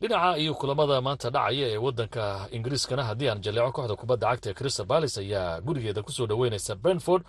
dhinaca 0.00 0.36
iyo 0.42 0.54
kulamada 0.54 1.00
maanta 1.00 1.30
dhacaya 1.30 1.66
ee 1.72 1.76
waddanka 1.76 2.48
ingiriiskana 2.56 3.02
haddii 3.08 3.28
aan 3.28 3.40
jaleeco 3.44 3.72
kooxda 3.72 3.96
kubadda 3.96 4.26
cagta 4.30 4.48
ee 4.50 4.54
crystal 4.54 4.86
balis 4.86 5.18
ayaa 5.18 5.60
gurigeeda 5.60 6.02
ku 6.02 6.12
soo 6.12 6.26
dhoweynaysa 6.26 6.74
brentford 6.74 7.22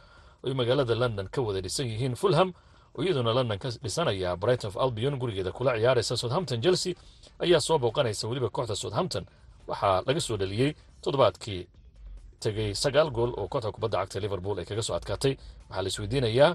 oy 0.43 0.53
magaalada 0.53 0.95
london 0.95 1.27
ka 1.33 1.41
wada 1.41 1.61
dhisan 1.61 1.87
yihiin 1.87 2.15
fulham 2.15 2.53
oo 2.97 3.03
iyaduna 3.03 3.33
london 3.33 3.57
ka 3.59 3.69
dhisanaya 3.83 4.35
brighton 4.35 4.67
of 4.69 4.77
albion 4.77 5.15
gurigeeda 5.21 5.51
kula 5.51 5.71
ciyaaraysa 5.79 6.17
southampton 6.17 6.61
chelsea 6.61 6.93
ayaa 7.39 7.59
soo 7.67 7.77
booqanaysa 7.79 8.27
weliba 8.27 8.49
kooxda 8.49 8.75
southampton. 8.75 9.25
Waxaa 9.67 10.01
laga 10.07 10.21
soo 10.21 10.37
dhaliyey 10.37 10.71
toddobaadkii 11.03 11.67
tegey 12.43 12.69
sagaal 12.83 13.09
gool 13.15 13.31
oo 13.39 13.47
kooxda 13.51 13.71
kubadda 13.75 13.97
cagta 14.01 14.19
liverpool 14.19 14.57
ay 14.59 14.65
kaga 14.65 14.81
soo 14.87 14.95
adkaatay. 14.99 15.33
Waxaa 15.69 15.81
la 15.83 15.87
isweydiinayaa 15.91 16.51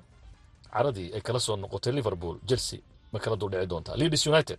caradii 0.72 1.08
ay 1.16 1.20
kala 1.26 1.40
soo 1.40 1.56
noqotay 1.56 1.92
liverpool 1.92 2.36
chelsea 2.48 2.80
ma 3.12 3.18
kala 3.18 3.36
duldhici 3.36 3.66
doontaa? 3.72 3.96
Leeds 4.00 4.26
united 4.26 4.58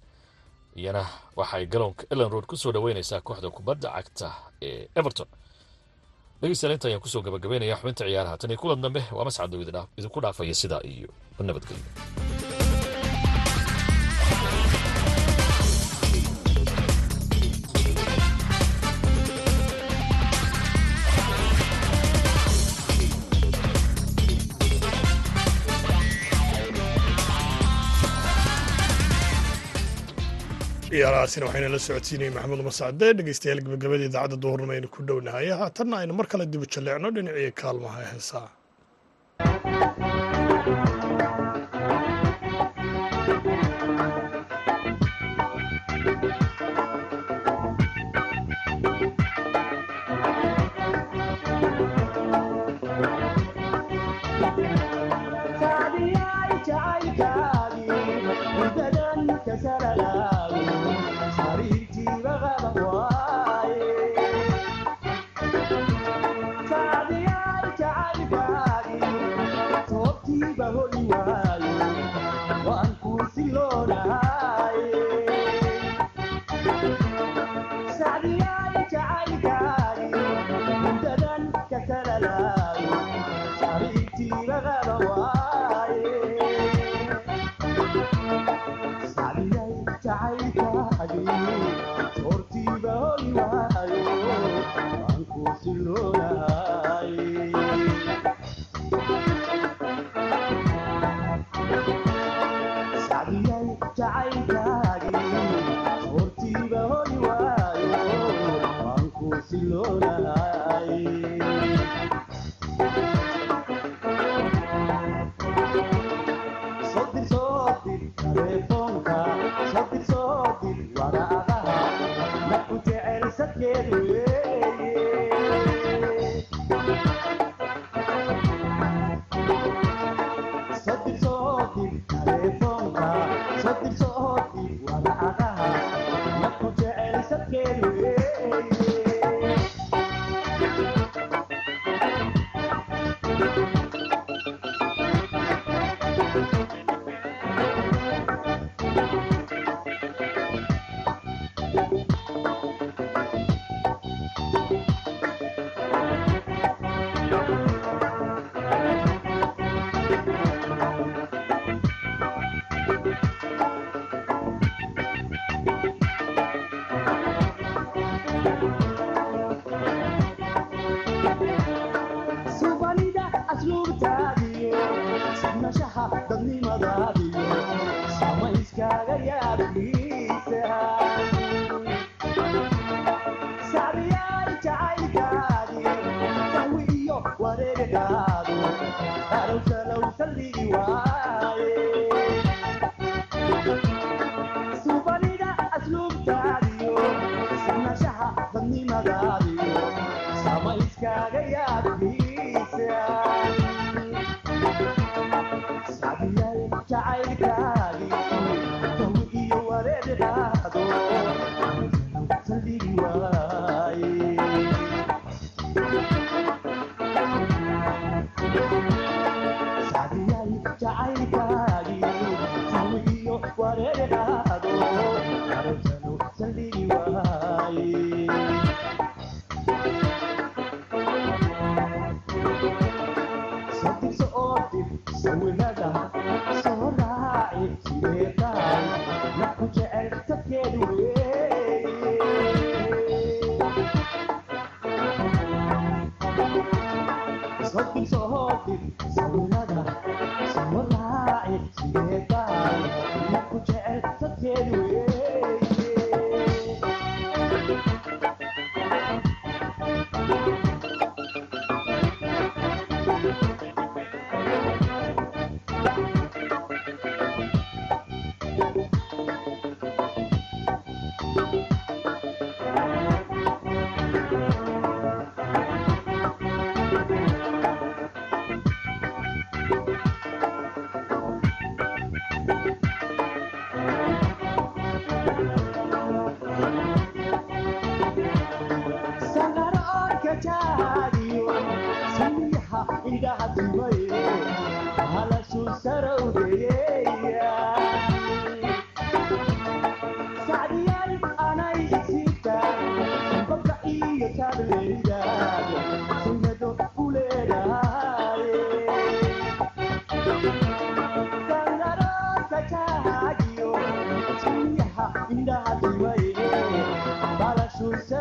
iyana 0.75 1.01
waxay 1.35 1.65
garoonka 1.65 2.03
ellen 2.11 2.29
road 2.33 2.45
ku 2.45 2.55
soo 2.57 2.71
dhoweynaysaa 2.75 3.21
kooxda 3.27 3.49
kubadda 3.49 3.89
cagta 3.95 4.27
ee 4.61 4.87
everton. 4.95 5.27
Dhegeystayaal 6.41 6.73
inta 6.75 6.87
ayaan 6.87 7.01
ku 7.01 7.07
soo 7.13 7.21
gabagabeynaya 7.25 7.75
xubinta 7.79 8.03
ciyaaraha. 8.05 8.37
Tan 8.37 8.51
iyo 8.51 8.59
kulan 8.61 8.81
dambe 8.83 9.01
waa 9.15 9.25
mascad 9.27 9.53
idinku 9.97 10.19
dhaafaya 10.23 10.53
sidaa 10.61 10.81
iyo 10.93 11.09
nabadgelyo 11.39 11.83
ciyaarahaasina 30.93 31.45
waxayna 31.47 31.69
la 31.75 31.79
socodsiinayay 31.87 32.31
maxamuud 32.35 32.61
mascade 32.69 33.05
dhegeystayaal 33.17 33.61
gabagabada 33.65 34.03
idaacadda 34.09 34.37
duhurnimo 34.43 34.73
aynu 34.77 34.87
ku 34.95 34.99
dhownahay. 35.07 35.47
Haatanna 35.61 35.95
aynu 36.01 36.13
mar 36.19 36.27
kale 36.31 36.45
dibu 36.53 36.65
jalleecno 36.73 37.09
dhinacii 37.15 37.51
kaalmaha 37.61 37.97
ee 38.03 38.09
heesaa 38.13 38.47
Ai, 90.39 90.62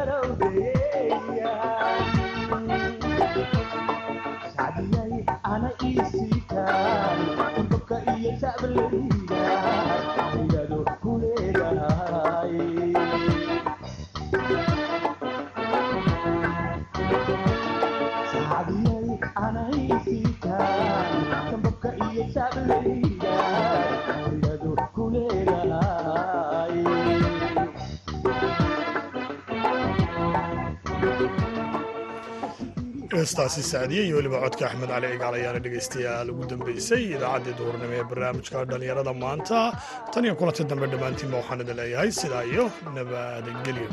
caranguejo. 0.05 0.82
Heestaasi 33.33 33.63
sacdiye 33.63 34.03
iyo 34.07 34.17
weliba 34.17 34.39
codka 34.45 34.67
axmed 34.69 34.89
cali 34.93 35.07
cigaal 35.13 35.35
ayaana 35.39 35.61
dhegaystayaal 35.65 36.29
ugu 36.33 36.45
dambeysay. 36.53 37.03
Idaacaddii 37.17 37.55
duhurnimo 37.59 37.95
ee 37.99 38.05
barnaamijka 38.11 38.65
dhallinyarada 38.71 39.13
maanta. 39.23 39.59
Tan 40.13 40.25
iyo 40.27 40.35
kulanti 40.41 40.63
dambe 40.71 40.87
dhammaantiinba 40.93 41.37
waxaan 41.41 41.61
idin 41.65 41.77
leeyahay 41.81 42.11
sidaa 42.21 42.45
iyo 42.53 42.65
nabadgelyo 42.97 43.89